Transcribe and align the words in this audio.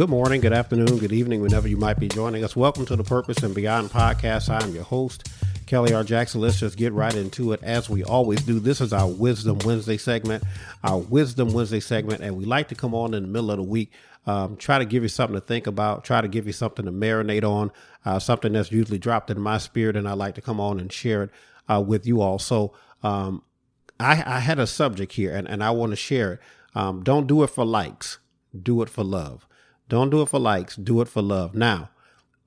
Good 0.00 0.08
morning, 0.08 0.40
good 0.40 0.54
afternoon, 0.54 0.96
good 0.96 1.12
evening, 1.12 1.42
whenever 1.42 1.68
you 1.68 1.76
might 1.76 2.00
be 2.00 2.08
joining 2.08 2.42
us. 2.42 2.56
Welcome 2.56 2.86
to 2.86 2.96
the 2.96 3.04
Purpose 3.04 3.42
and 3.42 3.54
Beyond 3.54 3.90
podcast. 3.90 4.48
I'm 4.48 4.74
your 4.74 4.82
host, 4.82 5.28
Kelly 5.66 5.92
R. 5.92 6.02
Jackson. 6.02 6.40
Let's 6.40 6.58
just 6.58 6.78
get 6.78 6.94
right 6.94 7.14
into 7.14 7.52
it 7.52 7.62
as 7.62 7.90
we 7.90 8.02
always 8.02 8.42
do. 8.42 8.60
This 8.60 8.80
is 8.80 8.94
our 8.94 9.06
Wisdom 9.06 9.58
Wednesday 9.58 9.98
segment, 9.98 10.42
our 10.82 10.96
Wisdom 10.96 11.52
Wednesday 11.52 11.80
segment, 11.80 12.22
and 12.22 12.38
we 12.38 12.46
like 12.46 12.68
to 12.68 12.74
come 12.74 12.94
on 12.94 13.12
in 13.12 13.24
the 13.24 13.28
middle 13.28 13.50
of 13.50 13.58
the 13.58 13.62
week, 13.62 13.92
um, 14.26 14.56
try 14.56 14.78
to 14.78 14.86
give 14.86 15.02
you 15.02 15.10
something 15.10 15.34
to 15.34 15.46
think 15.46 15.66
about, 15.66 16.02
try 16.02 16.22
to 16.22 16.28
give 16.28 16.46
you 16.46 16.54
something 16.54 16.86
to 16.86 16.92
marinate 16.92 17.44
on, 17.44 17.70
uh, 18.06 18.18
something 18.18 18.54
that's 18.54 18.72
usually 18.72 18.98
dropped 18.98 19.28
in 19.30 19.38
my 19.38 19.58
spirit, 19.58 19.96
and 19.96 20.08
I 20.08 20.14
like 20.14 20.34
to 20.36 20.40
come 20.40 20.60
on 20.60 20.80
and 20.80 20.90
share 20.90 21.24
it 21.24 21.30
uh, 21.68 21.84
with 21.86 22.06
you 22.06 22.22
all. 22.22 22.38
So 22.38 22.72
um, 23.02 23.42
I, 23.98 24.22
I, 24.24 24.40
had 24.40 24.58
a 24.58 24.66
subject 24.66 25.12
here, 25.12 25.36
and, 25.36 25.46
and 25.46 25.62
I 25.62 25.72
want 25.72 25.92
to 25.92 25.96
share 25.96 26.32
it. 26.32 26.40
Um, 26.74 27.02
don't 27.02 27.26
do 27.26 27.42
it 27.42 27.48
for 27.48 27.66
likes, 27.66 28.18
do 28.62 28.80
it 28.80 28.88
for 28.88 29.04
love. 29.04 29.46
Don't 29.90 30.10
do 30.10 30.22
it 30.22 30.28
for 30.28 30.38
likes, 30.38 30.76
do 30.76 31.00
it 31.00 31.08
for 31.08 31.20
love. 31.20 31.54
Now, 31.54 31.90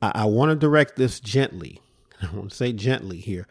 I, 0.02 0.12
I 0.16 0.26
want 0.26 0.50
to 0.50 0.56
direct 0.56 0.96
this 0.96 1.20
gently. 1.20 1.82
I 2.22 2.34
want 2.34 2.52
to 2.52 2.56
say 2.56 2.72
gently 2.72 3.18
here 3.18 3.48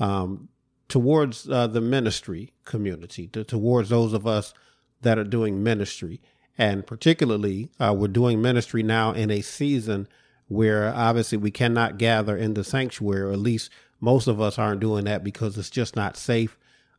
um, 0.00 0.48
towards 0.88 1.48
uh, 1.48 1.66
the 1.66 1.80
ministry 1.80 2.52
community, 2.64 3.28
to, 3.28 3.44
towards 3.44 3.90
those 3.90 4.14
of 4.14 4.26
us 4.26 4.54
that 5.02 5.18
are 5.18 5.24
doing 5.24 5.62
ministry. 5.62 6.20
And 6.56 6.86
particularly, 6.86 7.68
uh, 7.78 7.94
we're 7.96 8.08
doing 8.08 8.40
ministry 8.40 8.82
now 8.82 9.12
in 9.12 9.30
a 9.30 9.42
season 9.42 10.08
where 10.48 10.94
obviously 10.94 11.36
we 11.36 11.50
cannot 11.50 11.98
gather 11.98 12.36
in 12.36 12.54
the 12.54 12.64
sanctuary, 12.64 13.22
or 13.22 13.32
at 13.32 13.38
least 13.38 13.70
most 14.00 14.26
of 14.26 14.40
us 14.40 14.58
aren't 14.58 14.80
doing 14.80 15.04
that 15.04 15.22
because 15.22 15.58
it's 15.58 15.70
just 15.70 15.96
not 15.96 16.16
safe, 16.16 16.56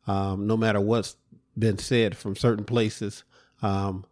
um, 0.08 0.46
no 0.46 0.56
matter 0.58 0.80
what's 0.80 1.16
been 1.58 1.78
said 1.78 2.16
from 2.16 2.36
certain 2.36 2.66
places. 2.66 3.24
Um, 3.62 4.06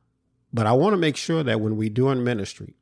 but 0.54 0.68
I 0.68 0.74
want 0.74 0.94
to 0.94 0.98
make 0.98 1.18
sure 1.18 1.44
that 1.44 1.60
when 1.60 1.78
we're 1.78 1.90
doing 1.90 2.24
ministry, 2.24 2.76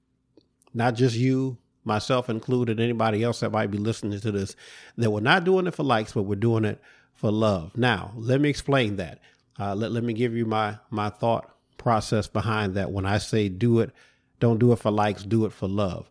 not 0.74 0.96
just 0.96 1.16
you, 1.16 1.58
myself 1.84 2.30
included, 2.30 2.80
anybody 2.80 3.24
else 3.24 3.40
that 3.40 3.52
might 3.52 3.72
be 3.72 3.78
listening 3.78 4.20
to 4.20 4.32
this, 4.32 4.56
that 4.98 5.12
we're 5.12 5.22
not 5.22 5.44
doing 5.44 5.68
it 5.68 5.74
for 5.74 5.84
likes, 5.84 6.14
but 6.14 6.24
we're 6.24 6.36
doing 6.36 6.66
it 6.66 6.82
for 7.14 7.32
love. 7.32 7.76
Now, 7.78 8.12
let 8.16 8.42
me 8.42 8.50
explain 8.50 8.98
that. 8.98 9.20
Uh, 9.60 9.76
let, 9.76 9.92
let 9.92 10.04
me 10.04 10.14
give 10.14 10.36
you 10.36 10.46
my, 10.46 10.78
my 10.90 11.10
thought 11.10 11.56
process 11.78 12.28
behind 12.28 12.76
that. 12.76 12.92
When 12.92 13.06
I 13.06 13.18
say 13.18 13.50
do 13.50 13.80
it, 13.80 13.92
don't 14.40 14.60
do 14.60 14.72
it 14.72 14.80
for 14.80 14.92
likes, 14.92 15.24
do 15.24 15.46
it 15.46 15.54
for 15.54 15.68
love. 15.68 16.10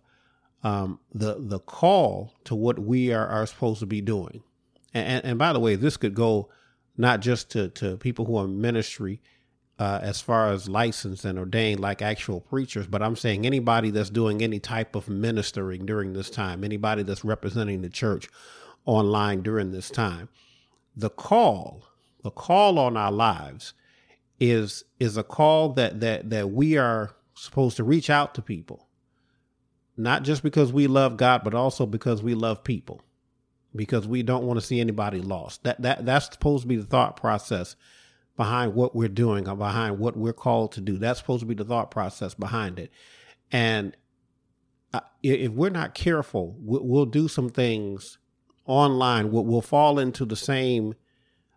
Um, 0.62 1.00
the, 1.14 1.36
the 1.38 1.58
call 1.58 2.34
to 2.44 2.54
what 2.54 2.78
we 2.78 3.12
are, 3.12 3.26
are 3.26 3.46
supposed 3.46 3.80
to 3.80 3.86
be 3.86 4.00
doing. 4.00 4.42
And, 4.92 5.06
and, 5.06 5.24
and 5.24 5.38
by 5.38 5.52
the 5.52 5.60
way, 5.60 5.76
this 5.76 5.96
could 5.96 6.14
go 6.14 6.50
not 6.96 7.20
just 7.20 7.50
to, 7.52 7.68
to 7.68 7.96
people 7.96 8.26
who 8.26 8.36
are 8.36 8.46
ministry, 8.46 9.20
uh, 9.80 9.98
as 10.02 10.20
far 10.20 10.52
as 10.52 10.68
licensed 10.68 11.24
and 11.24 11.38
ordained 11.38 11.80
like 11.80 12.02
actual 12.02 12.38
preachers, 12.38 12.86
but 12.86 13.02
I'm 13.02 13.16
saying 13.16 13.46
anybody 13.46 13.90
that's 13.90 14.10
doing 14.10 14.42
any 14.42 14.60
type 14.60 14.94
of 14.94 15.08
ministering 15.08 15.86
during 15.86 16.12
this 16.12 16.28
time, 16.28 16.64
anybody 16.64 17.02
that's 17.02 17.24
representing 17.24 17.80
the 17.80 17.88
church 17.88 18.28
online 18.84 19.40
during 19.40 19.72
this 19.72 19.88
time, 19.88 20.28
the 20.94 21.08
call, 21.08 21.82
the 22.22 22.30
call 22.30 22.78
on 22.78 22.98
our 22.98 23.10
lives 23.10 23.72
is 24.38 24.84
is 24.98 25.16
a 25.16 25.22
call 25.22 25.70
that 25.70 26.00
that 26.00 26.28
that 26.28 26.50
we 26.50 26.76
are 26.76 27.16
supposed 27.32 27.78
to 27.78 27.84
reach 27.84 28.10
out 28.10 28.34
to 28.34 28.42
people. 28.42 28.86
Not 29.96 30.24
just 30.24 30.42
because 30.42 30.74
we 30.74 30.88
love 30.88 31.16
God, 31.16 31.42
but 31.42 31.54
also 31.54 31.86
because 31.86 32.22
we 32.22 32.34
love 32.34 32.64
people. 32.64 33.00
Because 33.74 34.06
we 34.06 34.22
don't 34.22 34.44
want 34.44 34.60
to 34.60 34.66
see 34.66 34.78
anybody 34.78 35.20
lost. 35.20 35.62
That 35.64 35.80
that 35.80 36.04
that's 36.04 36.26
supposed 36.26 36.64
to 36.64 36.68
be 36.68 36.76
the 36.76 36.84
thought 36.84 37.16
process 37.16 37.76
behind 38.40 38.72
what 38.72 38.96
we're 38.96 39.06
doing 39.06 39.46
or 39.46 39.54
behind 39.54 39.98
what 39.98 40.16
we're 40.16 40.32
called 40.32 40.72
to 40.72 40.80
do. 40.80 40.96
That's 40.96 41.20
supposed 41.20 41.40
to 41.40 41.46
be 41.46 41.54
the 41.54 41.62
thought 41.62 41.90
process 41.90 42.32
behind 42.32 42.78
it. 42.78 42.90
And 43.52 43.94
uh, 44.94 45.00
if 45.22 45.52
we're 45.52 45.68
not 45.68 45.92
careful, 45.92 46.56
we'll, 46.58 47.04
do 47.04 47.28
some 47.28 47.50
things 47.50 48.16
online. 48.64 49.30
We'll, 49.30 49.60
fall 49.60 49.98
into 49.98 50.24
the 50.24 50.36
same 50.36 50.94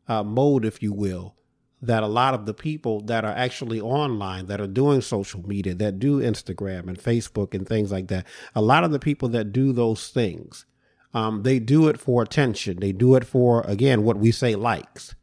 uh, 0.09 0.23
mode, 0.23 0.65
if 0.65 0.83
you 0.83 0.91
will, 0.91 1.37
that 1.81 2.03
a 2.03 2.07
lot 2.07 2.33
of 2.33 2.45
the 2.45 2.53
people 2.53 2.99
that 3.05 3.23
are 3.23 3.31
actually 3.31 3.79
online, 3.79 4.47
that 4.47 4.59
are 4.59 4.67
doing 4.67 4.99
social 4.99 5.47
media, 5.47 5.73
that 5.75 5.99
do 5.99 6.19
Instagram 6.19 6.89
and 6.89 6.99
Facebook 6.99 7.53
and 7.53 7.65
things 7.65 7.93
like 7.93 8.09
that, 8.09 8.27
a 8.53 8.61
lot 8.61 8.83
of 8.83 8.91
the 8.91 8.99
people 8.99 9.29
that 9.29 9.53
do 9.53 9.71
those 9.71 10.09
things, 10.09 10.65
um, 11.13 11.43
they 11.43 11.59
do 11.59 11.87
it 11.87 11.97
for 11.97 12.21
attention. 12.21 12.81
They 12.81 12.91
do 12.91 13.15
it 13.15 13.25
for, 13.25 13.61
again, 13.61 14.03
what 14.03 14.17
we 14.17 14.33
say 14.33 14.55
likes. 14.55 15.15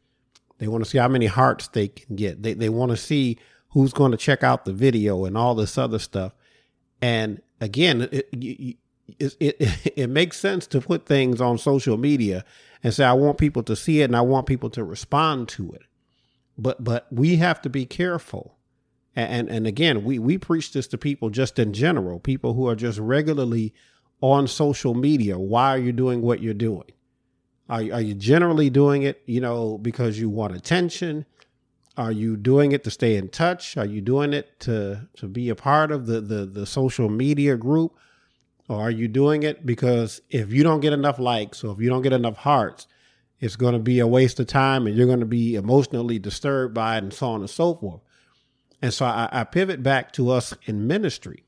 They 0.61 0.67
want 0.67 0.83
to 0.83 0.89
see 0.89 0.99
how 0.99 1.07
many 1.07 1.25
hearts 1.25 1.69
they 1.69 1.87
can 1.87 2.15
get. 2.15 2.43
They 2.43 2.53
they 2.53 2.69
want 2.69 2.91
to 2.91 2.97
see 2.97 3.39
who's 3.69 3.93
going 3.93 4.11
to 4.11 4.17
check 4.17 4.43
out 4.43 4.63
the 4.63 4.71
video 4.71 5.25
and 5.25 5.35
all 5.35 5.55
this 5.55 5.75
other 5.75 5.97
stuff. 5.97 6.35
And 7.01 7.41
again, 7.59 8.07
it, 8.11 8.29
it, 8.31 8.77
it, 9.39 9.55
it, 9.97 10.09
makes 10.11 10.37
sense 10.37 10.67
to 10.67 10.79
put 10.79 11.07
things 11.07 11.41
on 11.41 11.57
social 11.57 11.97
media 11.97 12.45
and 12.83 12.93
say, 12.93 13.03
I 13.03 13.13
want 13.13 13.39
people 13.39 13.63
to 13.63 13.75
see 13.75 14.01
it 14.01 14.05
and 14.05 14.15
I 14.15 14.21
want 14.21 14.45
people 14.45 14.69
to 14.71 14.83
respond 14.83 15.49
to 15.49 15.71
it. 15.71 15.81
But 16.59 16.83
but 16.83 17.07
we 17.11 17.37
have 17.37 17.59
to 17.63 17.69
be 17.69 17.87
careful. 17.87 18.55
And 19.15 19.49
and 19.49 19.65
again, 19.65 20.03
we 20.03 20.19
we 20.19 20.37
preach 20.37 20.73
this 20.73 20.85
to 20.89 20.97
people 20.99 21.31
just 21.31 21.57
in 21.57 21.73
general, 21.73 22.19
people 22.19 22.53
who 22.53 22.67
are 22.67 22.75
just 22.75 22.99
regularly 22.99 23.73
on 24.21 24.47
social 24.47 24.93
media. 24.93 25.39
Why 25.39 25.71
are 25.71 25.79
you 25.79 25.91
doing 25.91 26.21
what 26.21 26.39
you're 26.39 26.53
doing? 26.53 26.91
Are, 27.71 27.81
are 27.93 28.01
you 28.01 28.13
generally 28.15 28.69
doing 28.69 29.03
it, 29.03 29.21
you 29.25 29.39
know, 29.39 29.77
because 29.77 30.19
you 30.19 30.29
want 30.29 30.53
attention? 30.53 31.25
Are 31.95 32.11
you 32.11 32.35
doing 32.35 32.73
it 32.73 32.83
to 32.83 32.91
stay 32.91 33.15
in 33.15 33.29
touch? 33.29 33.77
Are 33.77 33.85
you 33.85 34.01
doing 34.01 34.33
it 34.33 34.59
to 34.61 35.07
to 35.15 35.27
be 35.27 35.47
a 35.47 35.55
part 35.55 35.89
of 35.89 36.05
the 36.05 36.19
the, 36.19 36.45
the 36.45 36.65
social 36.65 37.07
media 37.07 37.55
group? 37.55 37.95
Or 38.67 38.81
are 38.81 38.91
you 38.91 39.07
doing 39.07 39.43
it 39.43 39.65
because 39.65 40.21
if 40.29 40.51
you 40.51 40.63
don't 40.63 40.81
get 40.81 40.91
enough 40.91 41.17
likes 41.17 41.63
or 41.63 41.73
if 41.73 41.79
you 41.79 41.89
don't 41.89 42.01
get 42.01 42.13
enough 42.13 42.37
hearts, 42.37 42.87
it's 43.39 43.55
going 43.55 43.73
to 43.73 43.79
be 43.79 43.99
a 43.99 44.07
waste 44.07 44.39
of 44.41 44.47
time 44.47 44.85
and 44.85 44.95
you're 44.95 45.07
going 45.07 45.19
to 45.21 45.25
be 45.25 45.55
emotionally 45.55 46.19
disturbed 46.19 46.73
by 46.73 46.97
it 46.97 47.03
and 47.03 47.13
so 47.13 47.27
on 47.27 47.39
and 47.39 47.49
so 47.49 47.75
forth. 47.75 48.01
And 48.81 48.93
so 48.93 49.05
I, 49.05 49.29
I 49.31 49.43
pivot 49.45 49.81
back 49.81 50.11
to 50.13 50.29
us 50.29 50.53
in 50.65 50.87
ministry 50.87 51.45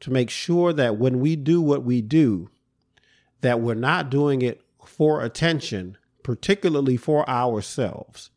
to 0.00 0.10
make 0.10 0.30
sure 0.30 0.72
that 0.74 0.98
when 0.98 1.18
we 1.20 1.34
do 1.36 1.60
what 1.62 1.82
we 1.82 2.02
do, 2.02 2.50
that 3.40 3.60
we're 3.60 3.74
not 3.74 4.10
doing 4.10 4.42
it 4.42 4.62
for 4.90 5.22
attention, 5.22 5.96
particularly 6.22 6.96
for 6.96 7.28
ourselves, 7.28 8.30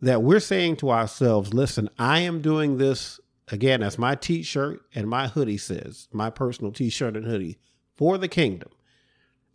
that 0.00 0.22
we're 0.22 0.40
saying 0.40 0.76
to 0.76 0.90
ourselves, 0.90 1.54
listen, 1.54 1.88
I 1.98 2.20
am 2.20 2.42
doing 2.42 2.78
this 2.78 3.20
again, 3.48 3.82
as 3.82 3.98
my 3.98 4.14
t 4.14 4.42
shirt 4.42 4.82
and 4.94 5.08
my 5.08 5.28
hoodie 5.28 5.56
says, 5.56 6.08
my 6.12 6.30
personal 6.30 6.72
t 6.72 6.90
shirt 6.90 7.16
and 7.16 7.26
hoodie 7.26 7.58
for 7.96 8.18
the 8.18 8.28
kingdom. 8.28 8.70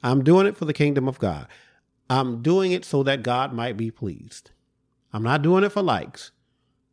I'm 0.01 0.23
doing 0.23 0.47
it 0.47 0.57
for 0.57 0.66
the 0.66 0.73
kingdom 0.73 1.07
of 1.07 1.19
God. 1.19 1.47
I'm 2.09 2.41
doing 2.41 2.72
it 2.72 2.83
so 2.83 3.03
that 3.03 3.23
God 3.23 3.53
might 3.53 3.78
be 3.78 3.91
pleased. 3.91 4.51
I'm 5.13 5.23
not 5.23 5.41
doing 5.41 5.63
it 5.63 5.72
for 5.72 5.81
likes. 5.81 6.31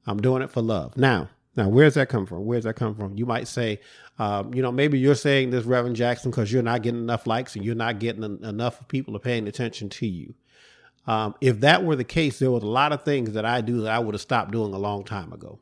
I'm 0.06 0.20
doing 0.20 0.42
it 0.42 0.50
for 0.50 0.62
love. 0.62 0.96
Now, 0.96 1.30
now, 1.60 1.69
where's 1.69 1.93
that 1.93 2.09
come 2.09 2.25
from? 2.25 2.47
Where's 2.47 2.65
that 2.65 2.75
come 2.75 2.94
from? 2.94 3.19
You 3.19 3.26
might 3.26 3.47
say, 3.47 3.81
um, 4.19 4.54
you 4.54 4.62
know, 4.62 4.72
maybe 4.72 4.98
you're 4.98 5.15
saying 5.15 5.50
this, 5.50 5.66
Reverend 5.66 5.94
Jackson, 5.94 6.31
because 6.31 6.50
you're 6.50 6.62
not 6.62 6.81
getting 6.81 7.03
enough 7.03 7.26
likes 7.26 7.54
and 7.54 7.62
you're 7.62 7.75
not 7.75 7.98
getting 7.98 8.25
en- 8.25 8.41
enough 8.43 8.88
people 8.88 9.15
are 9.15 9.21
paying 9.21 9.47
attention 9.47 9.91
to 9.91 10.06
you. 10.06 10.34
Um, 11.06 11.34
if 11.43 11.60
that 11.60 11.84
were 11.84 11.97
the 11.97 12.04
case, 12.04 12.38
there 12.38 12.50
was 12.50 12.62
a 12.62 12.66
lot 12.66 12.93
of 12.93 13.03
things 13.03 13.32
that 13.32 13.44
I 13.44 13.60
do 13.60 13.82
that 13.82 13.93
I 13.93 13.99
would 13.99 14.15
have 14.15 14.22
stopped 14.22 14.53
doing 14.53 14.72
a 14.72 14.78
long 14.78 15.04
time 15.04 15.34
ago. 15.34 15.59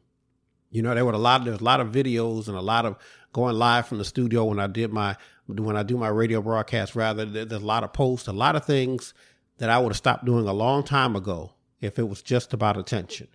You 0.70 0.82
know, 0.82 0.94
there 0.94 1.04
were 1.04 1.10
a 1.10 1.18
lot. 1.18 1.44
There's 1.44 1.60
a 1.60 1.64
lot 1.64 1.80
of 1.80 1.88
videos 1.88 2.46
and 2.46 2.56
a 2.56 2.62
lot 2.62 2.86
of 2.86 2.96
going 3.32 3.56
live 3.56 3.88
from 3.88 3.98
the 3.98 4.04
studio 4.04 4.44
when 4.44 4.60
I 4.60 4.68
did 4.68 4.92
my 4.92 5.16
when 5.46 5.76
I 5.76 5.82
do 5.82 5.96
my 5.96 6.08
radio 6.08 6.40
broadcast. 6.40 6.94
Rather, 6.94 7.24
there's 7.24 7.60
a 7.60 7.66
lot 7.66 7.82
of 7.82 7.92
posts, 7.92 8.28
a 8.28 8.32
lot 8.32 8.54
of 8.54 8.64
things 8.64 9.14
that 9.56 9.68
I 9.68 9.78
would 9.80 9.90
have 9.90 9.96
stopped 9.96 10.24
doing 10.24 10.46
a 10.46 10.52
long 10.52 10.84
time 10.84 11.16
ago 11.16 11.54
if 11.80 11.98
it 11.98 12.08
was 12.08 12.22
just 12.22 12.52
about 12.52 12.76
attention 12.76 13.26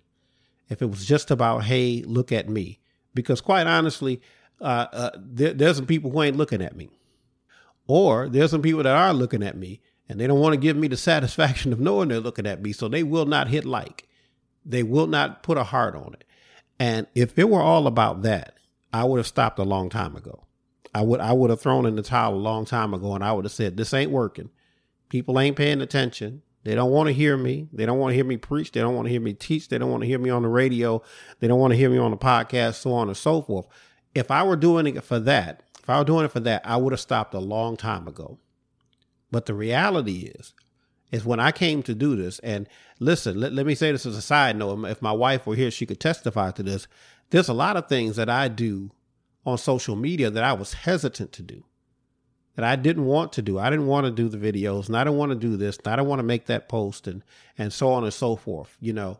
if 0.68 0.82
it 0.82 0.86
was 0.86 1.04
just 1.04 1.30
about, 1.30 1.64
hey, 1.64 2.02
look 2.06 2.32
at 2.32 2.48
me. 2.48 2.80
Because 3.14 3.40
quite 3.40 3.66
honestly, 3.66 4.20
uh, 4.60 4.86
uh, 4.92 5.10
there, 5.16 5.52
there's 5.52 5.76
some 5.76 5.86
people 5.86 6.10
who 6.10 6.22
ain't 6.22 6.36
looking 6.36 6.62
at 6.62 6.76
me. 6.76 6.90
Or 7.86 8.28
there's 8.28 8.50
some 8.50 8.62
people 8.62 8.82
that 8.82 8.96
are 8.96 9.12
looking 9.12 9.42
at 9.42 9.56
me 9.56 9.80
and 10.08 10.20
they 10.20 10.26
don't 10.26 10.40
want 10.40 10.54
to 10.54 10.60
give 10.60 10.76
me 10.76 10.88
the 10.88 10.96
satisfaction 10.96 11.72
of 11.72 11.80
knowing 11.80 12.08
they're 12.08 12.20
looking 12.20 12.46
at 12.46 12.62
me. 12.62 12.72
So 12.72 12.88
they 12.88 13.02
will 13.02 13.26
not 13.26 13.48
hit 13.48 13.64
like. 13.64 14.08
They 14.64 14.82
will 14.82 15.06
not 15.06 15.42
put 15.42 15.58
a 15.58 15.64
heart 15.64 15.94
on 15.94 16.14
it. 16.14 16.24
And 16.78 17.06
if 17.14 17.38
it 17.38 17.48
were 17.48 17.62
all 17.62 17.86
about 17.86 18.22
that, 18.22 18.54
I 18.92 19.04
would 19.04 19.18
have 19.18 19.26
stopped 19.26 19.58
a 19.58 19.64
long 19.64 19.90
time 19.90 20.16
ago. 20.16 20.44
I 20.94 21.02
would 21.02 21.20
I 21.20 21.32
would 21.32 21.50
have 21.50 21.60
thrown 21.60 21.86
in 21.86 21.96
the 21.96 22.02
towel 22.02 22.34
a 22.34 22.36
long 22.36 22.64
time 22.64 22.94
ago 22.94 23.14
and 23.14 23.24
I 23.24 23.32
would 23.32 23.44
have 23.44 23.52
said, 23.52 23.76
This 23.76 23.92
ain't 23.92 24.10
working. 24.10 24.50
People 25.08 25.38
ain't 25.38 25.56
paying 25.56 25.80
attention. 25.80 26.42
They 26.64 26.74
don't 26.74 26.90
want 26.90 27.08
to 27.08 27.12
hear 27.12 27.36
me. 27.36 27.68
They 27.72 27.86
don't 27.86 27.98
want 27.98 28.12
to 28.12 28.14
hear 28.14 28.24
me 28.24 28.38
preach. 28.38 28.72
They 28.72 28.80
don't 28.80 28.94
want 28.94 29.06
to 29.06 29.12
hear 29.12 29.20
me 29.20 29.34
teach. 29.34 29.68
They 29.68 29.78
don't 29.78 29.90
want 29.90 30.02
to 30.02 30.06
hear 30.06 30.18
me 30.18 30.30
on 30.30 30.42
the 30.42 30.48
radio. 30.48 31.02
They 31.40 31.46
don't 31.46 31.60
want 31.60 31.72
to 31.72 31.76
hear 31.76 31.90
me 31.90 31.98
on 31.98 32.10
the 32.10 32.16
podcast, 32.16 32.76
so 32.76 32.92
on 32.92 33.08
and 33.08 33.16
so 33.16 33.42
forth. 33.42 33.66
If 34.14 34.30
I 34.30 34.42
were 34.42 34.56
doing 34.56 34.86
it 34.86 35.04
for 35.04 35.18
that, 35.20 35.62
if 35.82 35.90
I 35.90 35.98
were 35.98 36.04
doing 36.04 36.24
it 36.24 36.32
for 36.32 36.40
that, 36.40 36.62
I 36.64 36.78
would 36.78 36.92
have 36.92 37.00
stopped 37.00 37.34
a 37.34 37.38
long 37.38 37.76
time 37.76 38.08
ago. 38.08 38.38
But 39.30 39.46
the 39.46 39.54
reality 39.54 40.32
is, 40.34 40.54
is 41.12 41.24
when 41.24 41.38
I 41.38 41.52
came 41.52 41.82
to 41.82 41.94
do 41.94 42.16
this, 42.16 42.38
and 42.38 42.68
listen, 42.98 43.38
let, 43.38 43.52
let 43.52 43.66
me 43.66 43.74
say 43.74 43.92
this 43.92 44.06
as 44.06 44.16
a 44.16 44.22
side 44.22 44.56
note. 44.56 44.84
If 44.86 45.02
my 45.02 45.12
wife 45.12 45.46
were 45.46 45.56
here, 45.56 45.70
she 45.70 45.86
could 45.86 46.00
testify 46.00 46.50
to 46.52 46.62
this. 46.62 46.88
There's 47.30 47.48
a 47.48 47.54
lot 47.54 47.76
of 47.76 47.88
things 47.88 48.16
that 48.16 48.30
I 48.30 48.48
do 48.48 48.90
on 49.44 49.58
social 49.58 49.96
media 49.96 50.30
that 50.30 50.44
I 50.44 50.54
was 50.54 50.72
hesitant 50.72 51.32
to 51.32 51.42
do, 51.42 51.64
that 52.56 52.64
I 52.64 52.76
didn't 52.76 53.04
want 53.04 53.32
to 53.34 53.42
do. 53.42 53.58
I 53.58 53.70
didn't 53.70 53.86
want 53.86 54.06
to 54.06 54.12
do 54.12 54.28
the 54.28 54.38
videos, 54.38 54.86
and 54.86 54.96
I 54.96 55.04
didn't 55.04 55.18
want 55.18 55.30
to 55.30 55.36
do 55.36 55.56
this, 55.56 55.76
and 55.78 55.88
I 55.88 55.96
didn't 55.96 56.08
want 56.08 56.20
to 56.20 56.24
make 56.24 56.46
that 56.46 56.68
post, 56.68 57.06
and 57.06 57.22
and 57.58 57.72
so 57.72 57.92
on 57.92 58.04
and 58.04 58.12
so 58.12 58.36
forth. 58.36 58.76
You 58.80 58.92
know, 58.92 59.18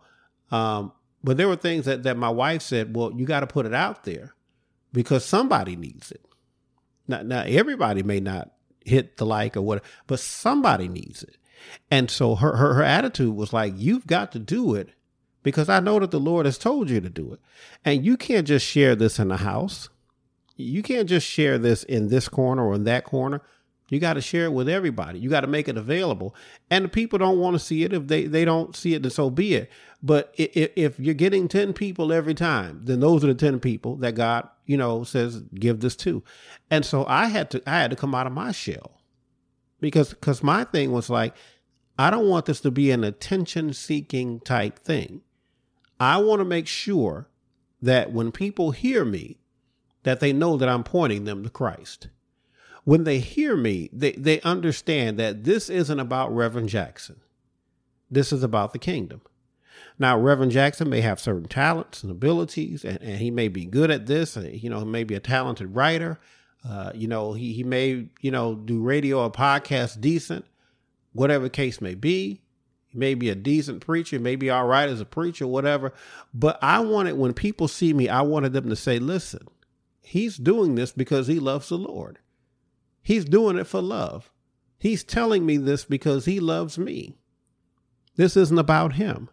um, 0.50 0.92
but 1.22 1.36
there 1.36 1.48
were 1.48 1.56
things 1.56 1.84
that 1.86 2.04
that 2.04 2.16
my 2.16 2.30
wife 2.30 2.62
said, 2.62 2.94
"Well, 2.96 3.12
you 3.14 3.26
got 3.26 3.40
to 3.40 3.46
put 3.46 3.66
it 3.66 3.74
out 3.74 4.04
there 4.04 4.34
because 4.92 5.24
somebody 5.24 5.76
needs 5.76 6.12
it." 6.12 6.24
Now, 7.08 7.22
now 7.22 7.42
everybody 7.42 8.02
may 8.02 8.20
not 8.20 8.52
hit 8.84 9.16
the 9.16 9.26
like 9.26 9.56
or 9.56 9.62
whatever, 9.62 9.86
but 10.06 10.20
somebody 10.20 10.88
needs 10.88 11.22
it. 11.22 11.36
And 11.90 12.10
so 12.10 12.34
her, 12.36 12.56
her 12.56 12.74
her 12.74 12.82
attitude 12.82 13.34
was 13.34 13.52
like, 13.52 13.74
"You've 13.76 14.06
got 14.06 14.32
to 14.32 14.38
do 14.38 14.74
it." 14.74 14.90
Because 15.42 15.68
I 15.68 15.78
know 15.80 15.98
that 15.98 16.10
the 16.10 16.18
Lord 16.18 16.46
has 16.46 16.56
told 16.56 16.88
you 16.88 17.02
to 17.02 17.10
do 17.10 17.34
it. 17.34 17.40
And 17.84 18.02
you 18.02 18.16
can't 18.16 18.46
just 18.46 18.64
share 18.64 18.96
this 18.96 19.18
in 19.18 19.28
the 19.28 19.36
house 19.36 19.90
you 20.56 20.82
can't 20.82 21.08
just 21.08 21.26
share 21.26 21.58
this 21.58 21.82
in 21.84 22.08
this 22.08 22.28
corner 22.28 22.66
or 22.66 22.74
in 22.74 22.84
that 22.84 23.04
corner. 23.04 23.42
You 23.90 24.00
got 24.00 24.14
to 24.14 24.20
share 24.20 24.46
it 24.46 24.52
with 24.52 24.68
everybody. 24.68 25.18
You 25.18 25.28
got 25.28 25.42
to 25.42 25.46
make 25.46 25.68
it 25.68 25.76
available. 25.76 26.34
And 26.70 26.84
the 26.84 26.88
people 26.88 27.18
don't 27.18 27.38
want 27.38 27.54
to 27.54 27.58
see 27.58 27.84
it. 27.84 27.92
If 27.92 28.06
they, 28.06 28.24
they 28.24 28.44
don't 28.44 28.74
see 28.74 28.94
it, 28.94 29.02
then 29.02 29.10
so 29.10 29.30
be 29.30 29.54
it. 29.54 29.70
But 30.02 30.34
if, 30.36 30.70
if 30.74 30.98
you're 30.98 31.14
getting 31.14 31.48
10 31.48 31.74
people 31.74 32.12
every 32.12 32.34
time, 32.34 32.80
then 32.84 33.00
those 33.00 33.22
are 33.24 33.28
the 33.28 33.34
10 33.34 33.60
people 33.60 33.96
that 33.96 34.14
God, 34.14 34.48
you 34.66 34.76
know, 34.76 35.04
says 35.04 35.42
give 35.54 35.80
this 35.80 35.96
to. 35.96 36.22
And 36.70 36.84
so 36.84 37.04
I 37.06 37.26
had 37.26 37.50
to 37.50 37.62
I 37.66 37.80
had 37.80 37.90
to 37.90 37.96
come 37.96 38.14
out 38.14 38.26
of 38.26 38.32
my 38.32 38.52
shell. 38.52 39.00
Because 39.80 40.10
because 40.10 40.42
my 40.42 40.64
thing 40.64 40.92
was 40.92 41.10
like, 41.10 41.34
I 41.98 42.10
don't 42.10 42.28
want 42.28 42.46
this 42.46 42.60
to 42.60 42.70
be 42.70 42.90
an 42.90 43.04
attention 43.04 43.74
seeking 43.74 44.40
type 44.40 44.78
thing. 44.78 45.20
I 46.00 46.18
want 46.18 46.40
to 46.40 46.44
make 46.44 46.66
sure 46.66 47.28
that 47.80 48.12
when 48.12 48.32
people 48.32 48.70
hear 48.70 49.04
me, 49.04 49.38
that 50.04 50.20
they 50.20 50.32
know 50.32 50.56
that 50.56 50.68
I'm 50.68 50.84
pointing 50.84 51.24
them 51.24 51.42
to 51.42 51.50
Christ. 51.50 52.08
When 52.84 53.04
they 53.04 53.18
hear 53.18 53.56
me, 53.56 53.90
they, 53.92 54.12
they 54.12 54.40
understand 54.42 55.18
that 55.18 55.44
this 55.44 55.68
isn't 55.68 56.00
about 56.00 56.34
Reverend 56.34 56.68
Jackson. 56.68 57.20
This 58.10 58.32
is 58.32 58.42
about 58.42 58.72
the 58.72 58.78
kingdom. 58.78 59.22
Now, 59.98 60.18
Reverend 60.18 60.52
Jackson 60.52 60.90
may 60.90 61.00
have 61.00 61.20
certain 61.20 61.48
talents 61.48 62.02
and 62.02 62.10
abilities, 62.10 62.84
and, 62.84 63.00
and 63.00 63.18
he 63.18 63.30
may 63.30 63.48
be 63.48 63.64
good 63.64 63.90
at 63.90 64.06
this. 64.06 64.36
You 64.36 64.68
know, 64.68 64.80
he 64.80 64.84
may 64.84 65.04
be 65.04 65.14
a 65.14 65.20
talented 65.20 65.74
writer. 65.74 66.18
Uh, 66.68 66.90
you 66.94 67.08
know, 67.08 67.32
he, 67.32 67.52
he 67.52 67.64
may, 67.64 68.08
you 68.20 68.30
know, 68.30 68.54
do 68.54 68.82
radio 68.82 69.22
or 69.22 69.30
podcast 69.30 70.00
decent, 70.00 70.44
whatever 71.12 71.48
case 71.48 71.80
may 71.80 71.94
be. 71.94 72.40
He 72.88 72.98
may 72.98 73.14
be 73.14 73.30
a 73.30 73.34
decent 73.34 73.80
preacher, 73.80 74.18
maybe 74.18 74.50
all 74.50 74.66
right 74.66 74.88
as 74.88 75.00
a 75.00 75.04
preacher, 75.04 75.46
whatever. 75.46 75.92
But 76.32 76.58
I 76.62 76.80
wanted, 76.80 77.16
when 77.16 77.32
people 77.32 77.68
see 77.68 77.92
me, 77.92 78.08
I 78.08 78.22
wanted 78.22 78.52
them 78.52 78.68
to 78.70 78.76
say, 78.76 78.98
listen, 78.98 79.46
He's 80.04 80.36
doing 80.36 80.74
this 80.74 80.92
because 80.92 81.26
he 81.26 81.40
loves 81.40 81.70
the 81.70 81.78
Lord. 81.78 82.18
He's 83.02 83.24
doing 83.24 83.56
it 83.58 83.66
for 83.66 83.80
love. 83.80 84.30
He's 84.78 85.02
telling 85.02 85.46
me 85.46 85.56
this 85.56 85.84
because 85.84 86.26
he 86.26 86.40
loves 86.40 86.76
me. 86.78 87.16
This 88.16 88.36
isn't 88.36 88.58
about 88.58 88.94
him. 88.94 89.30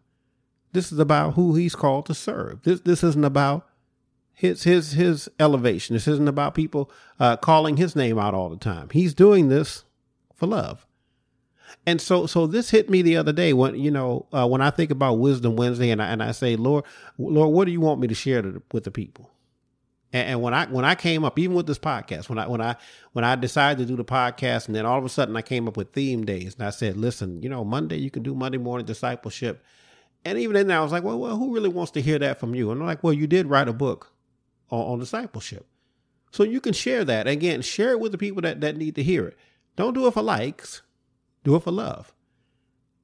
This 0.72 0.92
is 0.92 1.00
about 1.00 1.34
who 1.34 1.56
he's 1.56 1.76
called 1.76 2.06
to 2.06 2.14
serve. 2.14 2.64
This 2.64 2.80
this 2.82 3.04
isn't 3.04 3.26
about 3.26 3.68
his 4.34 4.64
his 4.64 4.94
his 4.94 5.30
elevation. 5.40 5.94
This 5.94 6.08
isn't 6.08 6.30
about 6.30 6.56
people 6.56 6.90
uh, 7.20 7.36
calling 7.38 7.78
his 7.78 7.96
name 7.96 8.18
out 8.18 8.34
all 8.34 8.50
the 8.50 8.58
time. 8.58 8.90
He's 8.92 9.14
doing 9.14 9.50
this 9.50 9.84
for 10.34 10.48
love. 10.48 10.88
And 11.86 12.00
so 12.00 12.26
so 12.28 12.48
this 12.48 12.70
hit 12.70 12.90
me 12.90 13.02
the 13.02 13.18
other 13.18 13.34
day 13.34 13.52
when 13.52 13.76
you 13.76 13.92
know 13.92 14.28
uh, 14.32 14.48
when 14.48 14.62
I 14.62 14.70
think 14.70 14.92
about 14.92 15.16
Wisdom 15.16 15.58
Wednesday 15.58 15.90
and 15.90 16.02
I, 16.02 16.08
and 16.08 16.24
I 16.24 16.32
say 16.32 16.56
Lord 16.56 16.86
Lord 17.18 17.52
what 17.52 17.66
do 17.66 17.72
you 17.72 17.82
want 17.82 18.00
me 18.00 18.08
to 18.08 18.16
share 18.16 18.42
to, 18.42 18.62
with 18.72 18.86
the 18.86 18.92
people? 18.92 19.31
And, 20.14 20.28
and, 20.28 20.42
when 20.42 20.54
I 20.54 20.66
when 20.66 20.84
I 20.84 20.96
came 20.96 21.24
up, 21.24 21.40
even 21.40 21.56
with 21.56 21.68
this 21.68 21.80
podcast, 21.80 22.28
when 22.28 22.38
I 22.38 22.48
when 22.48 22.62
I 22.62 22.76
when 23.14 23.24
I 23.24 23.36
decided 23.36 23.80
to 23.80 23.86
do 23.86 23.96
the 23.96 24.04
podcast, 24.04 24.68
and 24.68 24.76
then 24.76 24.86
all 24.86 24.98
of 24.98 25.06
a 25.06 25.10
sudden 25.10 25.36
I 25.38 25.42
came 25.42 25.68
up 25.68 25.78
with 25.78 25.94
theme 25.94 26.26
days, 26.26 26.56
and 26.56 26.66
I 26.66 26.70
said, 26.70 26.98
listen, 26.98 27.42
you 27.42 27.50
know, 27.50 27.64
Monday 27.64 27.98
you 27.98 28.12
can 28.12 28.24
do 28.24 28.36
Monday 28.36 28.58
morning 28.58 28.86
discipleship, 28.86 29.64
and 30.26 30.38
even 30.38 30.54
then 30.54 30.72
I 30.72 30.82
was 30.82 30.92
like, 30.92 31.04
well, 31.04 31.20
well, 31.20 31.38
who 31.38 31.54
really 31.54 31.70
wants 31.70 31.92
to 31.92 32.02
hear 32.02 32.20
that 32.20 32.40
from 32.40 32.54
you? 32.56 32.72
And 32.72 32.82
I'm 32.82 32.88
like, 32.88 33.04
well, 33.04 33.14
you 33.14 33.26
did 33.26 33.48
write 33.48 33.70
a 33.70 33.74
book 33.74 34.12
on, 34.70 34.82
on 34.82 35.00
discipleship, 35.00 35.66
so 36.32 36.44
you 36.44 36.60
can 36.60 36.74
share 36.74 37.06
that 37.06 37.28
again. 37.28 37.62
Share 37.62 37.92
it 37.92 38.00
with 38.02 38.12
the 38.12 38.18
people 38.18 38.42
that 38.42 38.60
that 38.62 38.76
need 38.76 38.96
to 38.96 39.04
hear 39.04 39.28
it. 39.28 39.38
Don't 39.78 39.94
do 39.94 40.08
it 40.08 40.14
for 40.14 40.22
likes, 40.22 40.82
do 41.46 41.56
it 41.56 41.64
for 41.64 41.72
love. 41.72 42.14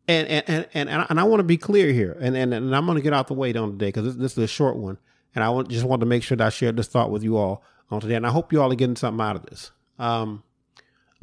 And 0.10 0.28
and 0.28 0.44
and 0.48 0.68
and, 0.74 0.90
and 0.90 1.20
I, 1.20 1.24
I 1.24 1.26
want 1.26 1.40
to 1.40 1.46
be 1.46 1.58
clear 1.58 1.94
here, 1.94 2.18
and 2.20 2.36
and, 2.36 2.54
and 2.54 2.76
I'm 2.76 2.86
going 2.86 2.98
to 2.98 3.02
get 3.02 3.14
out 3.14 3.28
the 3.28 3.34
way 3.34 3.54
on 3.54 3.72
today 3.72 3.88
because 3.88 4.04
this, 4.04 4.16
this 4.16 4.32
is 4.34 4.38
a 4.40 4.48
short 4.48 4.76
one. 4.76 4.98
And 5.36 5.44
I 5.44 5.62
just 5.64 5.86
wanted 5.86 6.02
to 6.02 6.06
make 6.08 6.24
sure 6.24 6.38
that 6.38 6.48
I 6.48 6.50
shared 6.50 6.78
this 6.78 6.88
thought 6.88 7.12
with 7.12 7.24
you 7.24 7.38
all 7.38 7.64
on 7.90 8.02
today. 8.02 8.16
And 8.16 8.26
I 8.26 8.32
hope 8.32 8.52
you 8.52 8.62
all 8.62 8.72
are 8.72 8.76
getting 8.76 8.96
something 8.96 9.24
out 9.24 9.36
of 9.36 9.46
this. 9.46 9.72
Um, 10.00 10.44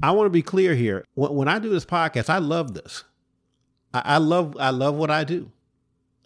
I 0.02 0.10
want 0.12 0.26
to 0.26 0.30
be 0.30 0.42
clear 0.42 0.74
here. 0.74 1.04
When, 1.14 1.34
when, 1.34 1.48
I 1.48 1.58
do 1.58 1.68
this 1.68 1.84
podcast, 1.84 2.28
I 2.28 2.38
love 2.38 2.74
this. 2.74 3.04
I, 3.92 4.02
I 4.04 4.16
love 4.18 4.56
I 4.58 4.70
love 4.70 4.94
what 4.96 5.10
I 5.10 5.24
do. 5.24 5.50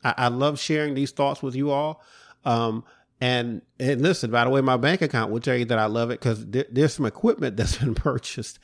I, 0.02 0.14
I, 0.16 0.28
love 0.28 0.58
sharing 0.58 0.94
these 0.94 1.10
thoughts 1.10 1.42
with 1.42 1.54
you 1.54 1.70
all. 1.70 2.02
Um, 2.44 2.84
and 3.20 3.62
and 3.78 4.00
listen, 4.00 4.30
by 4.30 4.44
the 4.44 4.50
way, 4.50 4.60
my 4.60 4.76
bank 4.76 5.02
account 5.02 5.30
will 5.30 5.40
tell 5.40 5.56
you 5.56 5.64
that 5.66 5.78
I 5.78 5.86
love 5.86 6.10
it 6.10 6.20
because 6.20 6.46
there, 6.46 6.66
there's 6.70 6.94
some 6.94 7.06
equipment 7.06 7.56
that's 7.58 7.76
been 7.76 7.94
purchased 7.94 8.58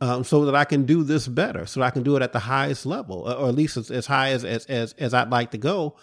um, 0.00 0.24
so 0.24 0.44
that 0.44 0.54
I 0.54 0.64
can 0.64 0.84
do 0.84 1.04
this 1.04 1.28
better, 1.28 1.66
so 1.66 1.82
I 1.82 1.90
can 1.90 2.02
do 2.02 2.16
it 2.16 2.22
at 2.22 2.32
the 2.32 2.40
highest 2.40 2.84
level, 2.84 3.22
or 3.22 3.48
at 3.48 3.54
least 3.54 3.76
as, 3.76 3.90
as 3.90 4.06
high 4.06 4.30
as, 4.30 4.44
as 4.44 4.66
as 4.66 4.92
as 4.94 5.14
I'd 5.14 5.30
like 5.30 5.52
to 5.52 5.58
go. 5.58 5.96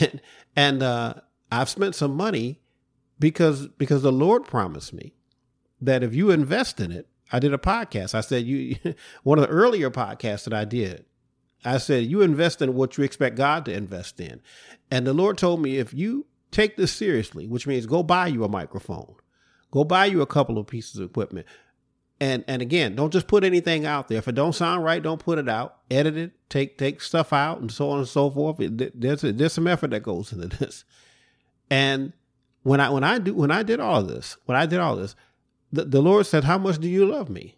and, 0.00 0.20
and 0.56 0.82
uh, 0.82 1.14
I've 1.52 1.68
spent 1.68 1.94
some 1.94 2.16
money 2.16 2.60
because 3.18 3.68
because 3.68 4.02
the 4.02 4.10
Lord 4.10 4.46
promised 4.46 4.94
me 4.94 5.12
that 5.82 6.02
if 6.02 6.14
you 6.14 6.30
invest 6.30 6.80
in 6.80 6.90
it, 6.90 7.08
I 7.30 7.38
did 7.40 7.52
a 7.52 7.58
podcast. 7.58 8.14
I 8.14 8.22
said 8.22 8.46
you 8.46 8.76
one 9.22 9.38
of 9.38 9.46
the 9.46 9.54
earlier 9.54 9.90
podcasts 9.90 10.44
that 10.44 10.54
I 10.54 10.64
did. 10.64 11.04
I 11.62 11.76
said 11.76 12.06
you 12.06 12.22
invest 12.22 12.62
in 12.62 12.74
what 12.74 12.96
you 12.96 13.04
expect 13.04 13.36
God 13.36 13.66
to 13.66 13.72
invest 13.72 14.18
in. 14.18 14.40
And 14.90 15.06
the 15.06 15.12
Lord 15.12 15.36
told 15.36 15.60
me 15.60 15.76
if 15.76 15.92
you 15.92 16.26
take 16.50 16.76
this 16.76 16.90
seriously, 16.90 17.46
which 17.46 17.66
means 17.66 17.84
go 17.84 18.02
buy 18.02 18.28
you 18.28 18.44
a 18.44 18.48
microphone, 18.48 19.14
go 19.70 19.84
buy 19.84 20.06
you 20.06 20.22
a 20.22 20.26
couple 20.26 20.56
of 20.58 20.66
pieces 20.66 20.96
of 20.98 21.10
equipment. 21.10 21.46
And 22.18 22.44
and 22.48 22.62
again, 22.62 22.96
don't 22.96 23.12
just 23.12 23.26
put 23.26 23.44
anything 23.44 23.84
out 23.84 24.08
there. 24.08 24.18
If 24.18 24.26
it 24.26 24.34
don't 24.34 24.54
sound 24.54 24.84
right, 24.84 25.02
don't 25.02 25.22
put 25.22 25.38
it 25.38 25.50
out. 25.50 25.76
Edit 25.90 26.16
it, 26.16 26.32
take 26.48 26.78
take 26.78 27.02
stuff 27.02 27.30
out, 27.34 27.60
and 27.60 27.70
so 27.70 27.90
on 27.90 27.98
and 27.98 28.08
so 28.08 28.30
forth. 28.30 28.56
There's 28.58 29.20
there's 29.20 29.52
some 29.52 29.66
effort 29.66 29.90
that 29.90 30.02
goes 30.02 30.32
into 30.32 30.46
this. 30.58 30.84
And 31.72 32.12
when 32.64 32.80
I 32.80 32.90
when 32.90 33.02
I 33.02 33.18
do 33.18 33.32
when 33.32 33.50
I 33.50 33.62
did 33.62 33.80
all 33.80 34.02
this, 34.02 34.36
when 34.44 34.58
I 34.58 34.66
did 34.66 34.78
all 34.78 34.94
this, 34.94 35.16
the, 35.72 35.86
the 35.86 36.02
Lord 36.02 36.26
said, 36.26 36.44
How 36.44 36.58
much 36.58 36.78
do 36.78 36.86
you 36.86 37.06
love 37.06 37.30
me? 37.30 37.56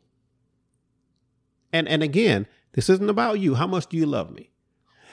And 1.73 1.89
and 1.89 2.01
again, 2.01 2.47
this 2.75 2.89
isn't 2.89 3.11
about 3.11 3.41
you. 3.41 3.57
How 3.57 3.67
much 3.67 3.89
do 3.89 3.97
you 3.97 4.07
love 4.07 4.31
me? 4.31 4.51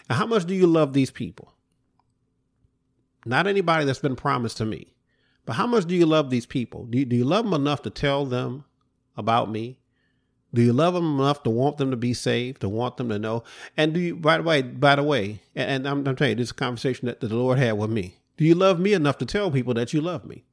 And 0.08 0.20
how 0.20 0.28
much 0.28 0.46
do 0.46 0.54
you 0.54 0.68
love 0.68 0.94
these 0.94 1.10
people? 1.10 1.52
Not 3.26 3.48
anybody 3.48 3.86
that's 3.86 3.98
been 3.98 4.16
promised 4.16 4.58
to 4.58 4.66
me. 4.66 4.94
But 5.46 5.54
how 5.54 5.66
much 5.66 5.86
do 5.86 5.96
you 5.96 6.06
love 6.06 6.30
these 6.30 6.46
people? 6.46 6.86
Do 6.86 7.00
you, 7.00 7.06
do 7.06 7.16
you 7.16 7.26
love 7.26 7.46
them 7.46 7.56
enough 7.56 7.82
to 7.84 7.90
tell 7.90 8.28
them 8.28 8.66
about 9.18 9.50
me? 9.50 9.80
Do 10.54 10.62
you 10.62 10.74
love 10.74 10.94
them 10.94 11.20
enough 11.20 11.42
to 11.44 11.50
want 11.50 11.78
them 11.78 11.90
to 11.90 11.98
be 11.98 12.14
saved, 12.14 12.62
to 12.62 12.70
want 12.70 12.98
them 12.98 13.10
to 13.10 13.18
know? 13.18 13.44
And 13.76 13.96
do 13.96 14.00
you, 14.00 14.16
by 14.16 14.38
the 14.38 14.44
way, 14.44 14.62
by 14.62 14.96
the 14.96 15.04
way, 15.04 15.42
and, 15.56 15.72
and 15.72 15.88
I'm, 15.88 16.08
I'm 16.08 16.16
telling 16.16 16.32
you, 16.32 16.36
this 16.36 16.50
is 16.50 16.52
a 16.52 16.56
conversation 16.56 17.08
that 17.08 17.20
the 17.20 17.34
Lord 17.34 17.58
had 17.58 17.74
with 17.80 17.90
me. 17.90 18.21
Do 18.42 18.48
you 18.48 18.56
love 18.56 18.80
me 18.80 18.94
enough 18.94 19.20
to 19.20 19.26
tell 19.28 19.52
people 19.52 19.76
that 19.76 19.94
you 19.94 20.02
love 20.02 20.26
me? 20.26 20.46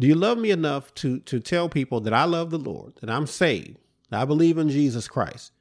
Do 0.00 0.08
you 0.08 0.16
love 0.16 0.36
me 0.36 0.50
enough 0.50 0.92
to, 0.94 1.20
to 1.20 1.38
tell 1.38 1.68
people 1.68 2.00
that 2.00 2.12
I 2.12 2.24
love 2.24 2.50
the 2.50 2.58
Lord, 2.58 2.94
that 3.00 3.08
I'm 3.08 3.28
saved, 3.28 3.78
that 4.10 4.20
I 4.20 4.24
believe 4.24 4.58
in 4.58 4.68
Jesus 4.68 5.06
Christ? 5.06 5.52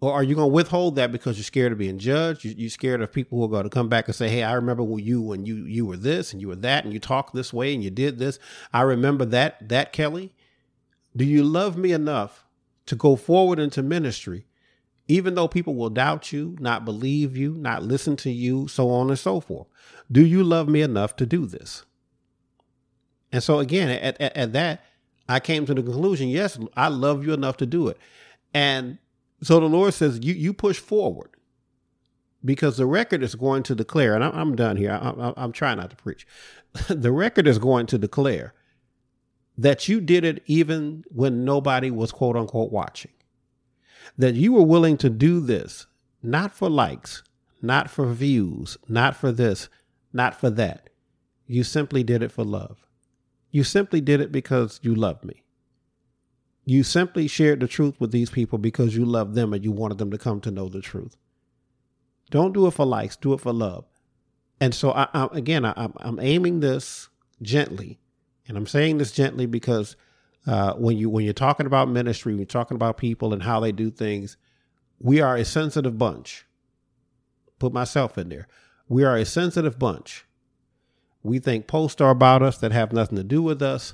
Or 0.00 0.12
are 0.12 0.24
you 0.24 0.34
going 0.34 0.50
to 0.50 0.52
withhold 0.52 0.96
that 0.96 1.12
because 1.12 1.36
you're 1.36 1.44
scared 1.44 1.70
of 1.70 1.78
being 1.78 2.00
judged? 2.00 2.44
You're 2.44 2.68
scared 2.68 3.00
of 3.00 3.12
people 3.12 3.38
who 3.38 3.44
are 3.44 3.48
going 3.48 3.62
to 3.62 3.70
come 3.70 3.88
back 3.88 4.08
and 4.08 4.14
say, 4.16 4.28
"Hey, 4.28 4.42
I 4.42 4.54
remember 4.54 4.82
when 4.82 5.04
you 5.04 5.22
when 5.22 5.46
you 5.46 5.54
you 5.66 5.86
were 5.86 5.96
this 5.96 6.32
and 6.32 6.42
you 6.42 6.48
were 6.48 6.56
that 6.56 6.82
and 6.82 6.92
you 6.92 6.98
talked 6.98 7.32
this 7.32 7.52
way 7.52 7.72
and 7.72 7.84
you 7.84 7.90
did 7.90 8.18
this. 8.18 8.40
I 8.72 8.82
remember 8.82 9.24
that 9.26 9.68
that 9.68 9.92
Kelly." 9.92 10.34
Do 11.16 11.24
you 11.24 11.44
love 11.44 11.78
me 11.78 11.92
enough 11.92 12.44
to 12.86 12.96
go 12.96 13.14
forward 13.14 13.60
into 13.60 13.84
ministry, 13.84 14.46
even 15.08 15.34
though 15.34 15.48
people 15.48 15.74
will 15.74 15.90
doubt 15.90 16.32
you, 16.32 16.56
not 16.60 16.84
believe 16.84 17.36
you, 17.36 17.54
not 17.54 17.82
listen 17.82 18.14
to 18.16 18.30
you, 18.30 18.68
so 18.68 18.90
on 18.90 19.08
and 19.08 19.18
so 19.18 19.40
forth? 19.40 19.66
Do 20.12 20.24
you 20.24 20.44
love 20.44 20.68
me 20.68 20.82
enough 20.82 21.16
to 21.16 21.26
do 21.26 21.46
this? 21.46 21.84
And 23.32 23.42
so 23.42 23.58
again, 23.58 23.88
at, 23.88 24.20
at, 24.20 24.36
at, 24.36 24.52
that, 24.52 24.84
I 25.28 25.40
came 25.40 25.66
to 25.66 25.74
the 25.74 25.82
conclusion, 25.82 26.28
yes, 26.28 26.58
I 26.76 26.88
love 26.88 27.26
you 27.26 27.32
enough 27.32 27.56
to 27.58 27.66
do 27.66 27.88
it. 27.88 27.98
And 28.54 28.98
so 29.42 29.60
the 29.60 29.66
Lord 29.66 29.94
says, 29.94 30.20
you, 30.22 30.34
you 30.34 30.52
push 30.52 30.78
forward 30.78 31.30
because 32.44 32.76
the 32.76 32.86
record 32.86 33.22
is 33.22 33.34
going 33.34 33.62
to 33.64 33.74
declare, 33.74 34.14
and 34.14 34.24
I'm, 34.24 34.32
I'm 34.34 34.56
done 34.56 34.76
here. 34.76 34.92
I, 34.92 35.32
I'm 35.36 35.52
trying 35.52 35.78
not 35.78 35.90
to 35.90 35.96
preach. 35.96 36.26
the 36.88 37.12
record 37.12 37.46
is 37.46 37.58
going 37.58 37.86
to 37.86 37.98
declare 37.98 38.54
that 39.56 39.88
you 39.88 40.00
did 40.00 40.24
it 40.24 40.42
even 40.46 41.04
when 41.08 41.44
nobody 41.44 41.90
was 41.90 42.12
quote 42.12 42.36
unquote 42.36 42.72
watching. 42.72 43.10
That 44.16 44.34
you 44.34 44.52
were 44.52 44.62
willing 44.62 44.96
to 44.98 45.10
do 45.10 45.40
this, 45.40 45.86
not 46.22 46.54
for 46.54 46.70
likes, 46.70 47.22
not 47.60 47.90
for 47.90 48.12
views, 48.12 48.78
not 48.88 49.16
for 49.16 49.32
this, 49.32 49.68
not 50.12 50.34
for 50.34 50.50
that. 50.50 50.90
You 51.46 51.64
simply 51.64 52.02
did 52.02 52.22
it 52.22 52.32
for 52.32 52.44
love. 52.44 52.84
You 53.50 53.64
simply 53.64 54.00
did 54.00 54.20
it 54.20 54.30
because 54.30 54.80
you 54.82 54.94
loved 54.94 55.24
me. 55.24 55.42
You 56.64 56.82
simply 56.82 57.28
shared 57.28 57.60
the 57.60 57.66
truth 57.66 57.98
with 57.98 58.12
these 58.12 58.28
people 58.28 58.58
because 58.58 58.94
you 58.94 59.06
loved 59.06 59.34
them 59.34 59.54
and 59.54 59.64
you 59.64 59.72
wanted 59.72 59.96
them 59.96 60.10
to 60.10 60.18
come 60.18 60.40
to 60.42 60.50
know 60.50 60.68
the 60.68 60.82
truth. 60.82 61.16
Don't 62.30 62.52
do 62.52 62.66
it 62.66 62.72
for 62.72 62.84
likes, 62.84 63.16
do 63.16 63.32
it 63.32 63.40
for 63.40 63.54
love. 63.54 63.86
And 64.60 64.74
so, 64.74 64.92
I, 64.92 65.08
I, 65.14 65.28
again, 65.32 65.64
I, 65.64 65.88
I'm 65.96 66.20
aiming 66.20 66.60
this 66.60 67.08
gently, 67.40 68.00
and 68.46 68.56
I'm 68.56 68.66
saying 68.66 68.98
this 68.98 69.12
gently 69.12 69.46
because 69.46 69.96
uh, 70.48 70.72
when 70.76 70.96
you 70.96 71.10
when 71.10 71.26
you're 71.26 71.34
talking 71.34 71.66
about 71.66 71.90
ministry, 71.90 72.32
when 72.32 72.38
you're 72.38 72.46
talking 72.46 72.74
about 72.74 72.96
people 72.96 73.34
and 73.34 73.42
how 73.42 73.60
they 73.60 73.70
do 73.70 73.90
things, 73.90 74.38
we 74.98 75.20
are 75.20 75.36
a 75.36 75.44
sensitive 75.44 75.98
bunch. 75.98 76.46
Put 77.58 77.74
myself 77.74 78.16
in 78.16 78.30
there. 78.30 78.48
We 78.88 79.04
are 79.04 79.14
a 79.14 79.26
sensitive 79.26 79.78
bunch. 79.78 80.24
We 81.22 81.38
think 81.38 81.66
posts 81.66 82.00
are 82.00 82.08
about 82.08 82.42
us 82.42 82.56
that 82.58 82.72
have 82.72 82.94
nothing 82.94 83.16
to 83.18 83.24
do 83.24 83.42
with 83.42 83.60
us. 83.60 83.92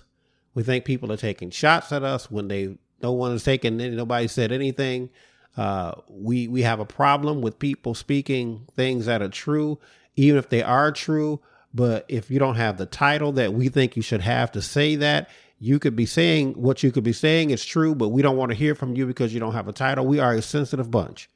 We 0.54 0.62
think 0.62 0.84
people 0.84 1.10
are 1.10 1.16
taking 1.16 1.50
shots 1.50 1.90
at 1.90 2.04
us 2.04 2.30
when 2.30 2.46
they 2.46 2.78
no 3.02 3.10
one 3.10 3.32
is 3.32 3.42
taking 3.42 3.76
nobody 3.76 4.28
said 4.28 4.52
anything. 4.52 5.10
Uh, 5.56 5.94
we 6.08 6.46
we 6.46 6.62
have 6.62 6.78
a 6.78 6.86
problem 6.86 7.42
with 7.42 7.58
people 7.58 7.94
speaking 7.94 8.68
things 8.76 9.06
that 9.06 9.22
are 9.22 9.28
true, 9.28 9.80
even 10.14 10.38
if 10.38 10.50
they 10.50 10.62
are 10.62 10.92
true. 10.92 11.40
But 11.74 12.04
if 12.06 12.30
you 12.30 12.38
don't 12.38 12.54
have 12.54 12.76
the 12.76 12.86
title 12.86 13.32
that 13.32 13.52
we 13.52 13.68
think 13.68 13.96
you 13.96 14.02
should 14.02 14.20
have 14.20 14.52
to 14.52 14.62
say 14.62 14.94
that, 14.94 15.28
you 15.58 15.78
could 15.78 15.96
be 15.96 16.06
saying 16.06 16.54
what 16.54 16.82
you 16.82 16.92
could 16.92 17.04
be 17.04 17.12
saying 17.12 17.50
is 17.50 17.64
true, 17.64 17.94
but 17.94 18.08
we 18.08 18.22
don't 18.22 18.36
want 18.36 18.50
to 18.50 18.56
hear 18.56 18.74
from 18.74 18.96
you 18.96 19.06
because 19.06 19.32
you 19.32 19.40
don't 19.40 19.54
have 19.54 19.68
a 19.68 19.72
title. 19.72 20.06
We 20.06 20.18
are 20.18 20.34
a 20.34 20.42
sensitive 20.42 20.90
bunch. 20.90 21.28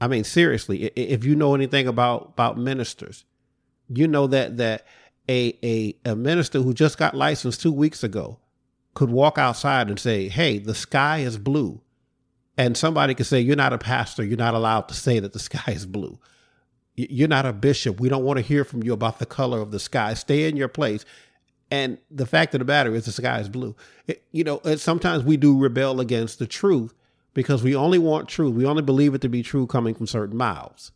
I 0.00 0.08
mean, 0.08 0.24
seriously, 0.24 0.84
if 0.96 1.24
you 1.24 1.36
know 1.36 1.54
anything 1.54 1.86
about 1.86 2.30
about 2.32 2.56
ministers, 2.56 3.24
you 3.88 4.08
know 4.08 4.26
that 4.28 4.56
that 4.56 4.86
a 5.28 5.58
a 5.62 6.10
a 6.10 6.16
minister 6.16 6.60
who 6.60 6.72
just 6.72 6.96
got 6.96 7.14
licensed 7.14 7.60
two 7.60 7.72
weeks 7.72 8.02
ago 8.02 8.38
could 8.94 9.10
walk 9.10 9.36
outside 9.36 9.88
and 9.88 9.98
say, 9.98 10.28
"Hey, 10.28 10.58
the 10.58 10.74
sky 10.74 11.18
is 11.18 11.36
blue," 11.36 11.82
and 12.56 12.76
somebody 12.76 13.14
could 13.14 13.26
say, 13.26 13.40
"You're 13.40 13.56
not 13.56 13.74
a 13.74 13.78
pastor. 13.78 14.24
You're 14.24 14.38
not 14.38 14.54
allowed 14.54 14.88
to 14.88 14.94
say 14.94 15.18
that 15.18 15.32
the 15.32 15.38
sky 15.50 15.72
is 15.72 15.84
blue." 15.84 16.18
You're 16.96 17.28
not 17.28 17.46
a 17.46 17.52
bishop. 17.54 17.98
We 17.98 18.10
don't 18.10 18.24
want 18.24 18.38
to 18.38 18.44
hear 18.44 18.62
from 18.62 18.82
you 18.82 18.92
about 18.92 19.20
the 19.20 19.26
color 19.26 19.60
of 19.60 19.70
the 19.70 19.78
sky. 19.78 20.12
Stay 20.12 20.46
in 20.46 20.56
your 20.56 20.68
place. 20.68 21.06
And 21.70 21.98
the 22.10 22.26
fact 22.26 22.54
of 22.54 22.58
the 22.58 22.64
matter 22.64 22.94
is, 22.94 23.04
the 23.06 23.12
sky 23.12 23.38
is 23.38 23.48
blue. 23.48 23.76
It, 24.06 24.24
you 24.32 24.42
know, 24.42 24.60
sometimes 24.76 25.22
we 25.22 25.36
do 25.36 25.58
rebel 25.58 26.00
against 26.00 26.38
the 26.38 26.46
truth 26.46 26.94
because 27.32 27.62
we 27.62 27.76
only 27.76 27.98
want 27.98 28.28
truth. 28.28 28.54
We 28.54 28.66
only 28.66 28.82
believe 28.82 29.14
it 29.14 29.20
to 29.20 29.28
be 29.28 29.42
true 29.42 29.66
coming 29.66 29.94
from 29.94 30.06
certain 30.06 30.36
mouths. 30.36 30.90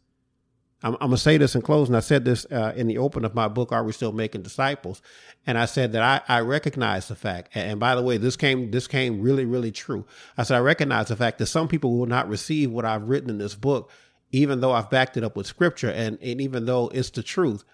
I'm, 0.83 0.95
I'm 0.95 1.09
going 1.09 1.12
to 1.12 1.19
say 1.19 1.38
this 1.38 1.54
in 1.54 1.62
closing. 1.62 1.95
I 1.95 2.00
said 2.00 2.25
this 2.25 2.45
uh, 2.47 2.73
in 2.76 2.88
the 2.88 2.99
open 2.99 3.25
of 3.25 3.35
my 3.35 3.47
book, 3.49 3.73
Are 3.73 3.85
We 3.85 3.93
Still 3.93 4.12
Making 4.12 4.43
Disciples? 4.43 5.00
And 5.47 5.57
I 5.57 5.64
said 5.64 5.93
that 5.93 6.02
I, 6.02 6.37
I 6.37 6.40
recognize 6.40 7.09
the 7.09 7.14
fact. 7.14 7.50
And 7.54 7.78
by 7.78 7.95
the 7.95 8.02
way, 8.02 8.19
this 8.19 8.37
came 8.37 8.71
this 8.71 8.87
came 8.87 9.21
really, 9.21 9.45
really 9.45 9.73
true. 9.73 10.04
I 10.37 10.43
said 10.43 10.57
I 10.57 10.61
recognize 10.61 11.09
the 11.09 11.16
fact 11.16 11.38
that 11.38 11.47
some 11.47 11.69
people 11.69 11.97
will 11.97 12.07
not 12.07 12.28
receive 12.28 12.71
what 12.71 12.85
I've 12.85 13.09
written 13.09 13.31
in 13.31 13.38
this 13.38 13.54
book, 13.54 13.90
even 14.33 14.61
though 14.61 14.73
I've 14.73 14.90
backed 14.90 15.16
it 15.16 15.25
up 15.25 15.37
with 15.37 15.47
scripture 15.47 15.90
and, 15.90 16.19
and 16.21 16.40
even 16.40 16.66
though 16.66 16.88
it's 16.88 17.11
the 17.11 17.23
truth 17.23 17.64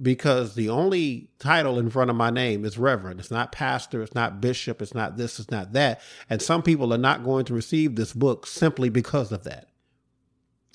because 0.00 0.54
the 0.54 0.68
only 0.68 1.30
title 1.38 1.78
in 1.78 1.90
front 1.90 2.10
of 2.10 2.16
my 2.16 2.30
name 2.30 2.64
is 2.64 2.78
Reverend. 2.78 3.20
It's 3.20 3.30
not 3.30 3.52
pastor, 3.52 4.02
it's 4.02 4.14
not 4.14 4.40
bishop, 4.40 4.82
it's 4.82 4.94
not 4.94 5.16
this, 5.16 5.38
it's 5.38 5.50
not 5.50 5.72
that. 5.72 6.00
And 6.28 6.40
some 6.40 6.62
people 6.62 6.92
are 6.92 6.98
not 6.98 7.24
going 7.24 7.44
to 7.46 7.54
receive 7.54 7.96
this 7.96 8.12
book 8.12 8.46
simply 8.46 8.88
because 8.88 9.32
of 9.32 9.44
that. 9.44 9.68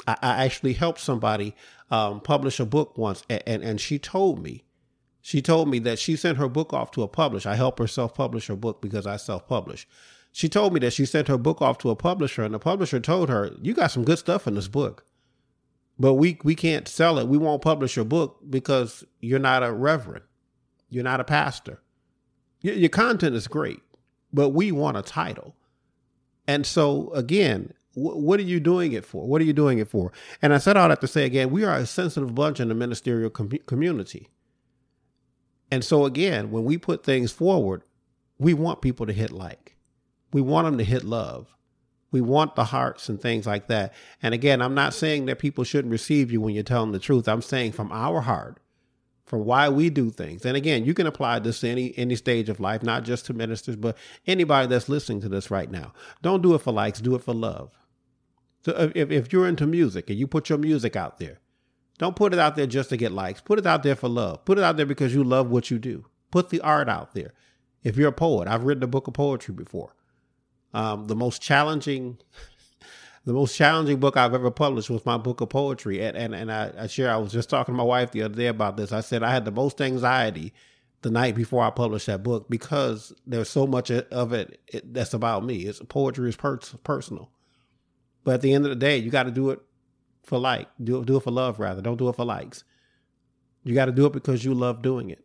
I, 0.08 0.18
I 0.22 0.46
actually 0.46 0.74
helped 0.74 1.00
somebody 1.00 1.56
um, 1.92 2.22
publish 2.22 2.60
a 2.60 2.66
book 2.66 2.98
once, 2.98 3.24
and, 3.30 3.44
and, 3.46 3.64
and 3.64 3.82
she 3.82 4.00
told 4.00 4.42
me, 4.42 4.64
she 5.22 5.42
told 5.42 5.70
me 5.70 5.80
that 5.80 5.98
she 5.98 6.16
sent 6.16 6.38
her 6.38 6.48
book 6.48 6.72
off 6.72 6.92
to 6.92 7.02
a 7.02 7.08
publisher. 7.08 7.50
I 7.50 7.56
help 7.56 7.80
her 7.80 7.88
self 7.88 8.14
publish 8.14 8.48
her 8.48 8.56
book 8.56 8.82
because 8.82 9.08
I 9.08 9.18
self 9.18 9.48
publish. 9.48 9.88
She 10.32 10.50
told 10.50 10.74
me 10.74 10.80
that 10.82 10.94
she 10.94 11.06
sent 11.06 11.28
her 11.30 11.38
book 11.38 11.62
off 11.62 11.78
to 11.80 11.90
a 11.90 11.96
publisher, 11.96 12.44
and 12.44 12.54
the 12.54 12.60
publisher 12.60 13.00
told 13.00 13.30
her, 13.30 13.52
You 13.62 13.74
got 13.74 13.92
some 13.92 14.04
good 14.04 14.20
stuff 14.20 14.48
in 14.48 14.56
this 14.56 14.68
book 14.68 15.06
but 16.00 16.16
we 16.16 16.40
we 16.44 16.56
can't 16.56 16.88
sell 16.88 17.20
it. 17.20 17.28
We 17.28 17.38
won't 17.38 17.62
publish 17.62 17.96
your 17.96 18.06
book 18.06 18.40
because 18.50 19.04
you're 19.20 19.40
not 19.40 19.64
a 19.64 19.72
reverend. 19.72 20.26
You're 20.90 21.04
not 21.04 21.20
a 21.20 21.26
pastor. 21.26 21.82
Your, 22.62 22.76
your 22.76 22.90
content 22.90 23.36
is 23.36 23.48
great, 23.48 23.82
but 24.34 24.50
we 24.50 24.72
want 24.72 24.98
a 24.98 25.02
title. 25.02 25.56
And 26.48 26.66
so 26.66 27.12
again, 27.14 27.74
wh- 27.94 28.18
what 28.18 28.40
are 28.40 28.44
you 28.44 28.60
doing 28.60 28.92
it 28.92 29.06
for? 29.06 29.28
What 29.28 29.42
are 29.42 29.46
you 29.46 29.54
doing 29.54 29.80
it 29.80 29.88
for? 29.88 30.12
And 30.42 30.54
I 30.54 30.58
said 30.58 30.78
all 30.78 30.90
that 30.90 31.02
to 31.02 31.08
say 31.08 31.26
again, 31.26 31.52
we 31.52 31.64
are 31.64 31.76
a 31.76 31.86
sensitive 31.86 32.36
bunch 32.36 32.60
in 32.60 32.68
the 32.70 32.76
ministerial 32.76 33.30
com- 33.30 33.50
community. 33.66 34.30
And 35.72 35.84
so 35.84 36.06
again, 36.06 36.52
when 36.52 36.64
we 36.64 36.78
put 36.78 37.04
things 37.04 37.32
forward, 37.32 37.84
we 38.38 38.54
want 38.54 38.82
people 38.82 39.06
to 39.06 39.14
hit 39.14 39.32
like. 39.32 39.76
We 40.34 40.42
want 40.42 40.66
them 40.66 40.78
to 40.78 40.84
hit 40.84 41.04
love. 41.04 41.55
We 42.16 42.22
want 42.22 42.56
the 42.56 42.64
hearts 42.64 43.10
and 43.10 43.20
things 43.20 43.46
like 43.46 43.68
that. 43.68 43.94
And 44.24 44.34
again, 44.34 44.62
I'm 44.62 44.74
not 44.74 44.94
saying 44.94 45.26
that 45.26 45.38
people 45.38 45.66
shouldn't 45.66 45.92
receive 45.92 46.32
you 46.32 46.40
when 46.40 46.56
you're 46.56 46.64
telling 46.64 46.94
the 46.94 46.98
truth. 46.98 47.28
I'm 47.28 47.42
saying 47.42 47.74
from 47.74 47.92
our 47.92 48.22
heart, 48.22 48.62
from 49.26 49.44
why 49.44 49.68
we 49.68 49.90
do 49.90 50.10
things. 50.12 50.46
And 50.46 50.56
again, 50.56 50.86
you 50.86 50.94
can 50.94 51.08
apply 51.08 51.40
this 51.40 51.60
to 51.60 51.68
any 51.68 51.94
any 51.98 52.16
stage 52.16 52.48
of 52.48 52.62
life, 52.62 52.84
not 52.84 53.04
just 53.04 53.26
to 53.26 53.34
ministers, 53.34 53.76
but 53.76 53.98
anybody 54.26 54.66
that's 54.66 54.88
listening 54.88 55.20
to 55.24 55.28
this 55.28 55.52
right 55.52 55.70
now. 55.70 55.92
Don't 56.22 56.42
do 56.42 56.56
it 56.56 56.60
for 56.60 56.72
likes, 56.72 57.02
do 57.02 57.16
it 57.16 57.22
for 57.22 57.34
love. 57.34 57.78
So 58.64 58.92
if, 58.96 59.12
if 59.12 59.34
you're 59.34 59.50
into 59.50 59.68
music 59.68 60.10
and 60.10 60.18
you 60.18 60.26
put 60.26 60.48
your 60.48 60.58
music 60.58 60.96
out 60.96 61.18
there, 61.18 61.42
don't 61.98 62.16
put 62.16 62.32
it 62.32 62.40
out 62.40 62.56
there 62.56 62.66
just 62.66 62.88
to 62.92 62.98
get 62.98 63.12
likes. 63.12 63.42
Put 63.42 63.60
it 63.60 63.68
out 63.68 63.84
there 63.84 63.98
for 63.98 64.08
love. 64.08 64.46
Put 64.46 64.58
it 64.58 64.64
out 64.64 64.78
there 64.78 64.86
because 64.86 65.14
you 65.14 65.26
love 65.26 65.50
what 65.50 65.70
you 65.70 65.80
do. 65.80 66.06
Put 66.32 66.48
the 66.48 66.62
art 66.62 66.88
out 66.88 67.14
there. 67.14 67.34
If 67.84 67.98
you're 67.98 68.08
a 68.08 68.14
poet, 68.14 68.48
I've 68.48 68.64
written 68.64 68.84
a 68.86 68.88
book 68.88 69.08
of 69.08 69.16
poetry 69.16 69.54
before. 69.54 69.94
Um, 70.76 71.06
the 71.06 71.16
most 71.16 71.42
challenging, 71.42 72.18
the 73.24 73.32
most 73.32 73.56
challenging 73.56 74.00
book 74.00 74.18
I've 74.18 74.34
ever 74.34 74.52
published 74.52 74.90
was 74.90 75.06
my 75.06 75.18
book 75.18 75.40
of 75.40 75.50
poetry. 75.50 76.04
And 76.04 76.18
and, 76.18 76.36
and 76.36 76.52
I, 76.52 76.72
I 76.78 76.88
share, 76.88 77.10
I 77.10 77.18
was 77.18 77.32
just 77.32 77.50
talking 77.50 77.74
to 77.74 77.78
my 77.78 77.84
wife 77.84 78.12
the 78.12 78.24
other 78.24 78.36
day 78.36 78.48
about 78.48 78.76
this. 78.76 78.92
I 78.92 79.00
said 79.00 79.24
I 79.24 79.32
had 79.32 79.46
the 79.46 79.52
most 79.52 79.82
anxiety 79.82 80.54
the 81.02 81.12
night 81.12 81.36
before 81.36 81.64
I 81.64 81.70
published 81.70 82.08
that 82.08 82.24
book 82.24 82.50
because 82.50 83.14
there's 83.26 83.50
so 83.50 83.66
much 83.66 83.90
of 83.90 84.34
it, 84.34 84.60
that's 84.92 85.14
about 85.14 85.46
me. 85.46 85.60
It's 85.66 85.80
poetry 85.88 86.28
is 86.28 86.36
per- 86.36 86.60
personal, 86.84 87.30
but 88.24 88.34
at 88.34 88.42
the 88.42 88.52
end 88.54 88.66
of 88.66 88.70
the 88.70 88.76
day, 88.76 88.98
you 88.98 89.12
got 89.12 89.24
to 89.24 89.32
do 89.32 89.52
it 89.52 89.60
for 90.24 90.40
like, 90.40 90.68
do 90.84 91.06
do 91.06 91.18
it 91.18 91.24
for 91.24 91.32
love 91.32 91.60
rather. 91.60 91.82
Don't 91.82 91.98
do 91.98 92.10
it 92.10 92.16
for 92.16 92.26
likes. 92.26 92.66
You 93.64 93.76
got 93.76 93.86
to 93.86 93.92
do 93.92 94.08
it 94.08 94.14
because 94.14 94.44
you 94.44 94.54
love 94.54 94.82
doing 94.82 95.10
it. 95.10 95.24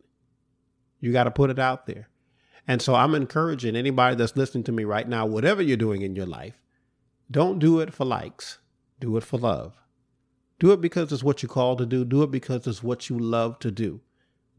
You 0.99 1.11
got 1.11 1.25
to 1.25 1.31
put 1.31 1.49
it 1.49 1.59
out 1.59 1.87
there. 1.87 2.07
And 2.67 2.81
so 2.81 2.95
I'm 2.95 3.15
encouraging 3.15 3.75
anybody 3.75 4.15
that's 4.15 4.37
listening 4.37 4.63
to 4.65 4.71
me 4.71 4.83
right 4.83 5.07
now, 5.07 5.25
whatever 5.25 5.61
you're 5.61 5.77
doing 5.77 6.01
in 6.01 6.15
your 6.15 6.25
life, 6.25 6.59
don't 7.29 7.59
do 7.59 7.79
it 7.79 7.93
for 7.93 8.05
likes, 8.05 8.59
do 8.99 9.17
it 9.17 9.23
for 9.23 9.37
love. 9.37 9.73
Do 10.59 10.71
it 10.71 10.81
because 10.81 11.11
it's 11.11 11.23
what 11.23 11.41
you're 11.41 11.49
called 11.49 11.79
to 11.79 11.87
do. 11.87 12.05
Do 12.05 12.21
it 12.21 12.29
because 12.29 12.67
it's 12.67 12.83
what 12.83 13.09
you 13.09 13.17
love 13.17 13.57
to 13.59 13.71
do. 13.71 13.99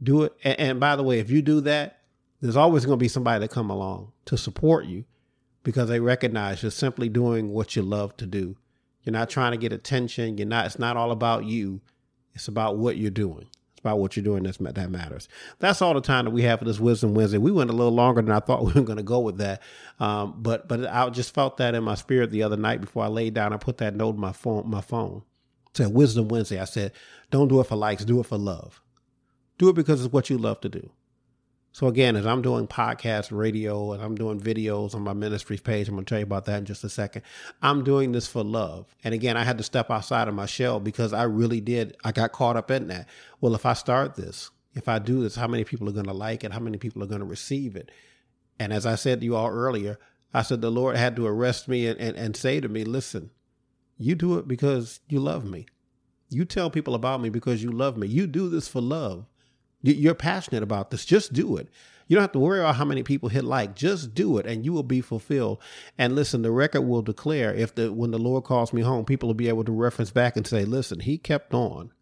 Do 0.03 0.25
it. 0.25 0.33
And, 0.43 0.59
and 0.59 0.81
by 0.81 0.97
the 0.97 1.05
way, 1.05 1.21
if 1.21 1.31
you 1.31 1.43
do 1.43 1.61
that, 1.61 2.01
there's 2.41 2.57
always 2.57 2.85
going 2.85 2.99
to 2.99 3.03
be 3.03 3.09
somebody 3.09 3.39
that 3.39 3.53
come 3.53 3.71
along 3.71 4.11
to 4.25 4.37
support 4.37 4.87
you 4.87 5.05
because 5.63 5.89
they 5.89 6.01
recognize 6.01 6.61
you're 6.61 6.73
simply 6.73 7.09
doing 7.09 7.51
what 7.51 7.77
you 7.77 7.83
love 7.83 8.17
to 8.17 8.27
do. 8.27 8.57
You're 9.05 9.13
not 9.13 9.31
trying 9.31 9.53
to 9.53 9.59
get 9.59 9.73
attention. 9.73 10.39
You're 10.39 10.49
not, 10.49 10.67
it's 10.67 10.79
not 10.79 10.97
all 10.97 11.13
about 11.13 11.45
you. 11.45 11.81
It's 12.35 12.49
about 12.49 12.79
what 12.79 12.97
you're 12.97 13.11
doing 13.11 13.47
about 13.83 13.99
what 13.99 14.17
you're 14.17 14.25
doing 14.25 14.45
that's, 14.45 14.59
that 14.59 14.91
matters. 14.91 15.29
That's 15.59 15.83
all 15.83 15.93
the 15.95 16.01
time 16.01 16.25
that 16.25 16.31
we 16.31 16.43
have 16.43 16.61
for 16.61 16.65
this 16.65 16.79
Wisdom 16.79 17.15
Wednesday. 17.15 17.39
We 17.39 17.51
went 17.51 17.71
a 17.71 17.73
little 17.73 17.93
longer 17.93 18.23
than 18.23 18.31
I 18.31 18.41
thought 18.41 18.65
we 18.65 18.73
were 18.73 18.83
going 18.83 18.97
to 18.97 19.03
go 19.03 19.21
with 19.21 19.39
that, 19.39 19.63
um, 20.01 20.35
but 20.39 20.69
but 20.69 20.87
I 20.87 21.09
just 21.11 21.35
felt 21.35 21.57
that 21.59 21.75
in 21.75 21.85
my 21.85 21.97
spirit 21.97 22.31
the 22.31 22.43
other 22.45 22.57
night 22.57 22.81
before 22.81 23.05
I 23.05 23.09
laid 23.09 23.35
down. 23.35 23.53
I 23.53 23.57
put 23.57 23.79
that 23.79 23.95
note 23.97 24.15
in 24.15 24.21
my 24.21 24.33
phone. 24.33 24.69
My 24.71 24.81
phone 24.81 25.23
said 25.75 25.93
Wisdom 25.93 26.29
Wednesday. 26.29 26.61
I 26.61 26.65
said, 26.65 26.93
"Don't 27.31 27.49
do 27.49 27.61
it 27.61 27.67
for 27.67 27.77
likes. 27.77 28.05
Do 28.05 28.21
it 28.21 28.27
for 28.27 28.39
love. 28.39 28.81
Do 29.59 29.69
it 29.69 29.75
because 29.75 30.05
it's 30.05 30.13
what 30.13 30.31
you 30.31 30.39
love 30.39 30.61
to 30.63 30.69
do." 30.69 30.91
So 31.75 31.87
again, 31.87 32.17
as 32.17 32.27
I'm 32.27 32.43
doing 32.43 32.67
podcast 32.67 33.37
radio 33.37 33.93
and 33.93 34.03
I'm 34.03 34.15
doing 34.15 34.39
videos 34.39 34.95
on 34.95 35.01
my 35.01 35.15
ministries 35.15 35.63
page, 35.63 35.89
I'm 35.89 35.95
going 35.95 36.05
to 36.05 36.09
tell 36.09 36.19
you 36.19 36.25
about 36.25 36.45
that 36.45 36.59
in 36.59 36.65
just 36.67 36.85
a 36.85 36.89
second. 36.91 37.23
I'm 37.63 37.83
doing 37.83 38.13
this 38.13 38.27
for 38.27 38.45
love. 38.45 38.95
And 39.03 39.15
again, 39.15 39.39
I 39.39 39.45
had 39.45 39.57
to 39.57 39.65
step 39.65 39.91
outside 39.91 40.29
of 40.29 40.35
my 40.35 40.45
shell 40.45 40.81
because 40.81 41.15
I 41.15 41.23
really 41.23 41.63
did. 41.63 41.97
I 42.05 42.13
got 42.13 42.33
caught 42.33 42.59
up 42.59 42.71
in 42.71 42.89
that. 42.89 43.09
Well, 43.41 43.55
if 43.55 43.65
I 43.65 43.73
start 43.73 44.17
this, 44.17 44.51
if 44.75 44.87
I 44.87 44.99
do 44.99 45.23
this, 45.23 45.35
how 45.35 45.49
many 45.49 45.65
people 45.65 45.89
are 45.89 45.93
going 45.93 46.07
to 46.07 46.13
like 46.13 46.45
it? 46.45 46.53
How 46.53 46.61
many 46.61 46.77
people 46.77 47.03
are 47.03 47.07
going 47.07 47.21
to 47.21 47.27
receive 47.27 47.75
it? 47.75 47.91
And 48.59 48.71
as 48.71 48.85
I 48.85 48.95
said 48.97 49.21
to 49.21 49.25
you 49.25 49.35
all 49.35 49.49
earlier, 49.49 49.99
I 50.35 50.43
said 50.43 50.61
the 50.61 50.71
Lord 50.71 50.97
had 50.97 51.17
to 51.17 51.27
arrest 51.27 51.69
me 51.69 51.87
and, 51.87 51.99
and, 51.99 52.17
and 52.19 52.37
say 52.37 52.61
to 52.61 52.69
me, 52.69 52.85
listen, 52.85 53.31
you 53.97 54.15
do 54.15 54.37
it 54.37 54.47
because 54.47 55.01
you 55.09 55.21
love 55.21 55.47
me. 55.47 55.67
You 56.29 56.45
tell 56.45 56.69
people 56.69 56.95
about 56.95 57.23
me 57.23 57.31
because 57.31 57.63
you 57.63 57.73
love 57.73 57.97
me. 57.97 58.09
You 58.09 58.27
do 58.27 58.51
this 58.51 58.69
for 58.69 58.83
love. 58.83 59.27
You're 59.83 60.15
passionate 60.15 60.63
about 60.63 60.91
this. 60.91 61.05
Just 61.05 61.33
do 61.33 61.57
it. 61.57 61.69
You 62.09 62.17
don't 62.17 62.23
have 62.23 62.33
to 62.33 62.39
worry 62.39 62.61
about 62.61 62.77
how 62.77 62.85
many 62.85 63.03
people 63.03 63.29
hit 63.29 63.45
like. 63.45 63.75
Just 63.75 64.15
do 64.15 64.39
it, 64.39 64.47
and 64.47 64.65
you 64.65 64.73
will 64.73 64.83
be 64.83 65.01
fulfilled. 65.01 65.61
And 65.97 66.15
listen, 66.15 66.43
the 66.43 66.51
record 66.51 66.83
will 66.83 67.03
declare 67.03 67.55
if 67.55 67.75
the 67.75 67.93
when 67.93 68.11
the 68.11 68.19
Lord 68.19 68.45
calls 68.45 68.73
me 68.73 68.83
home, 68.83 69.05
people 69.05 69.29
will 69.29 69.35
be 69.35 69.49
able 69.49 69.65
to 69.65 69.73
reference 69.73 70.11
back 70.11 70.37
and 70.37 70.47
say, 70.47 70.65
"Listen, 70.65 71.01
he 71.01 71.17
kept 71.19 71.55
on. 71.55 71.93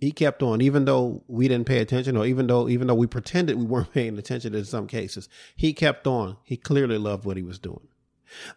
He 0.00 0.12
kept 0.12 0.42
on, 0.42 0.60
even 0.60 0.84
though 0.84 1.24
we 1.26 1.48
didn't 1.48 1.66
pay 1.66 1.78
attention, 1.78 2.16
or 2.16 2.26
even 2.26 2.46
though 2.46 2.68
even 2.68 2.86
though 2.86 2.94
we 2.94 3.06
pretended 3.06 3.56
we 3.56 3.64
weren't 3.64 3.92
paying 3.92 4.16
attention 4.18 4.54
in 4.54 4.64
some 4.64 4.86
cases. 4.86 5.28
He 5.56 5.72
kept 5.72 6.06
on. 6.06 6.36
He 6.44 6.56
clearly 6.56 6.98
loved 6.98 7.24
what 7.24 7.36
he 7.36 7.42
was 7.42 7.58
doing. 7.58 7.88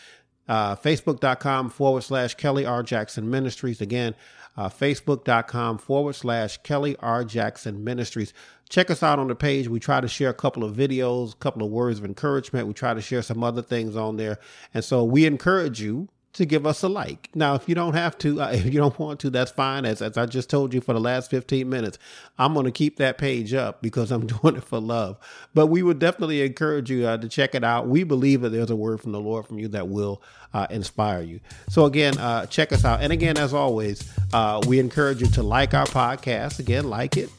uh, 0.48 0.74
facebook.com 0.76 1.70
forward 1.70 2.02
slash 2.02 2.34
Kelly 2.34 2.66
R. 2.66 2.82
Jackson 2.82 3.30
Ministries. 3.30 3.80
Again, 3.80 4.14
uh, 4.56 4.68
facebook.com 4.68 5.78
forward 5.78 6.14
slash 6.14 6.58
Kelly 6.58 6.96
R. 6.98 7.24
Jackson 7.24 7.84
Ministries. 7.84 8.32
Check 8.68 8.90
us 8.90 9.02
out 9.02 9.18
on 9.18 9.28
the 9.28 9.34
page. 9.34 9.68
We 9.68 9.80
try 9.80 10.00
to 10.00 10.08
share 10.08 10.30
a 10.30 10.34
couple 10.34 10.64
of 10.64 10.76
videos, 10.76 11.34
a 11.34 11.36
couple 11.36 11.62
of 11.64 11.70
words 11.70 11.98
of 11.98 12.04
encouragement. 12.04 12.66
We 12.66 12.74
try 12.74 12.94
to 12.94 13.00
share 13.00 13.22
some 13.22 13.42
other 13.44 13.62
things 13.62 13.96
on 13.96 14.16
there. 14.16 14.38
And 14.74 14.84
so 14.84 15.04
we 15.04 15.24
encourage 15.24 15.80
you 15.80 16.08
to 16.32 16.46
give 16.46 16.64
us 16.66 16.82
a 16.82 16.88
like. 16.88 17.28
Now, 17.34 17.54
if 17.54 17.68
you 17.68 17.74
don't 17.74 17.94
have 17.94 18.16
to, 18.18 18.40
uh, 18.40 18.50
if 18.52 18.66
you 18.66 18.78
don't 18.80 18.98
want 18.98 19.20
to, 19.20 19.30
that's 19.30 19.50
fine. 19.50 19.84
As, 19.84 20.00
as 20.00 20.16
I 20.16 20.26
just 20.26 20.48
told 20.48 20.72
you 20.72 20.80
for 20.80 20.92
the 20.92 21.00
last 21.00 21.30
15 21.30 21.68
minutes, 21.68 21.98
I'm 22.38 22.54
going 22.54 22.66
to 22.66 22.72
keep 22.72 22.96
that 22.96 23.18
page 23.18 23.52
up 23.52 23.82
because 23.82 24.10
I'm 24.10 24.26
doing 24.42 24.56
it 24.56 24.64
for 24.64 24.80
love. 24.80 25.18
But 25.54 25.66
we 25.66 25.82
would 25.82 25.98
definitely 25.98 26.42
encourage 26.42 26.90
you 26.90 27.06
uh, 27.06 27.18
to 27.18 27.28
check 27.28 27.54
it 27.54 27.64
out. 27.64 27.88
We 27.88 28.04
believe 28.04 28.42
that 28.42 28.50
there's 28.50 28.70
a 28.70 28.76
word 28.76 29.00
from 29.00 29.12
the 29.12 29.20
Lord 29.20 29.46
from 29.46 29.58
you 29.58 29.68
that 29.68 29.88
will 29.88 30.22
uh, 30.54 30.66
inspire 30.70 31.22
you. 31.22 31.40
So, 31.68 31.84
again, 31.84 32.18
uh, 32.18 32.46
check 32.46 32.72
us 32.72 32.84
out. 32.84 33.02
And 33.02 33.12
again, 33.12 33.36
as 33.36 33.52
always, 33.54 34.10
uh, 34.32 34.60
we 34.66 34.78
encourage 34.78 35.20
you 35.20 35.28
to 35.28 35.42
like 35.42 35.74
our 35.74 35.86
podcast. 35.86 36.58
Again, 36.58 36.88
like 36.88 37.16
it. 37.16 37.30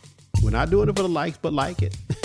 We're 0.42 0.52
not 0.52 0.70
doing 0.70 0.90
it 0.90 0.96
for 0.96 1.04
the 1.04 1.10
likes, 1.10 1.38
but 1.38 1.54
like 1.54 1.82
it. 1.82 1.96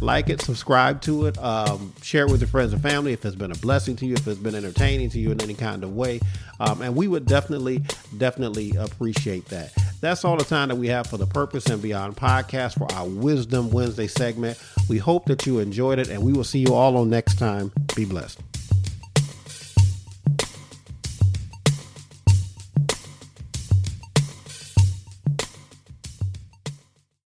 like 0.00 0.28
it, 0.28 0.40
subscribe 0.40 1.00
to 1.02 1.26
it, 1.26 1.38
um, 1.38 1.92
share 2.02 2.26
it 2.26 2.30
with 2.30 2.40
your 2.40 2.48
friends 2.48 2.72
and 2.72 2.82
family 2.82 3.12
if 3.12 3.24
it's 3.24 3.36
been 3.36 3.50
a 3.50 3.56
blessing 3.56 3.96
to 3.96 4.06
you, 4.06 4.14
if 4.14 4.26
it's 4.26 4.38
been 4.38 4.54
entertaining 4.54 5.10
to 5.10 5.18
you 5.18 5.30
in 5.30 5.40
any 5.42 5.54
kind 5.54 5.82
of 5.84 5.94
way. 5.94 6.20
Um, 6.60 6.82
and 6.82 6.94
we 6.94 7.08
would 7.08 7.26
definitely, 7.26 7.82
definitely 8.16 8.72
appreciate 8.76 9.46
that. 9.46 9.72
That's 10.00 10.24
all 10.24 10.36
the 10.36 10.44
time 10.44 10.68
that 10.68 10.76
we 10.76 10.88
have 10.88 11.06
for 11.06 11.16
the 11.16 11.26
Purpose 11.26 11.66
and 11.66 11.80
Beyond 11.80 12.16
podcast 12.16 12.78
for 12.78 12.92
our 12.94 13.08
Wisdom 13.08 13.70
Wednesday 13.70 14.06
segment. 14.06 14.62
We 14.88 14.98
hope 14.98 15.26
that 15.26 15.46
you 15.46 15.58
enjoyed 15.60 15.98
it, 15.98 16.08
and 16.08 16.22
we 16.22 16.32
will 16.32 16.44
see 16.44 16.58
you 16.58 16.74
all 16.74 16.96
on 16.96 17.10
next 17.10 17.38
time. 17.38 17.72
Be 17.96 18.04
blessed. 18.04 18.40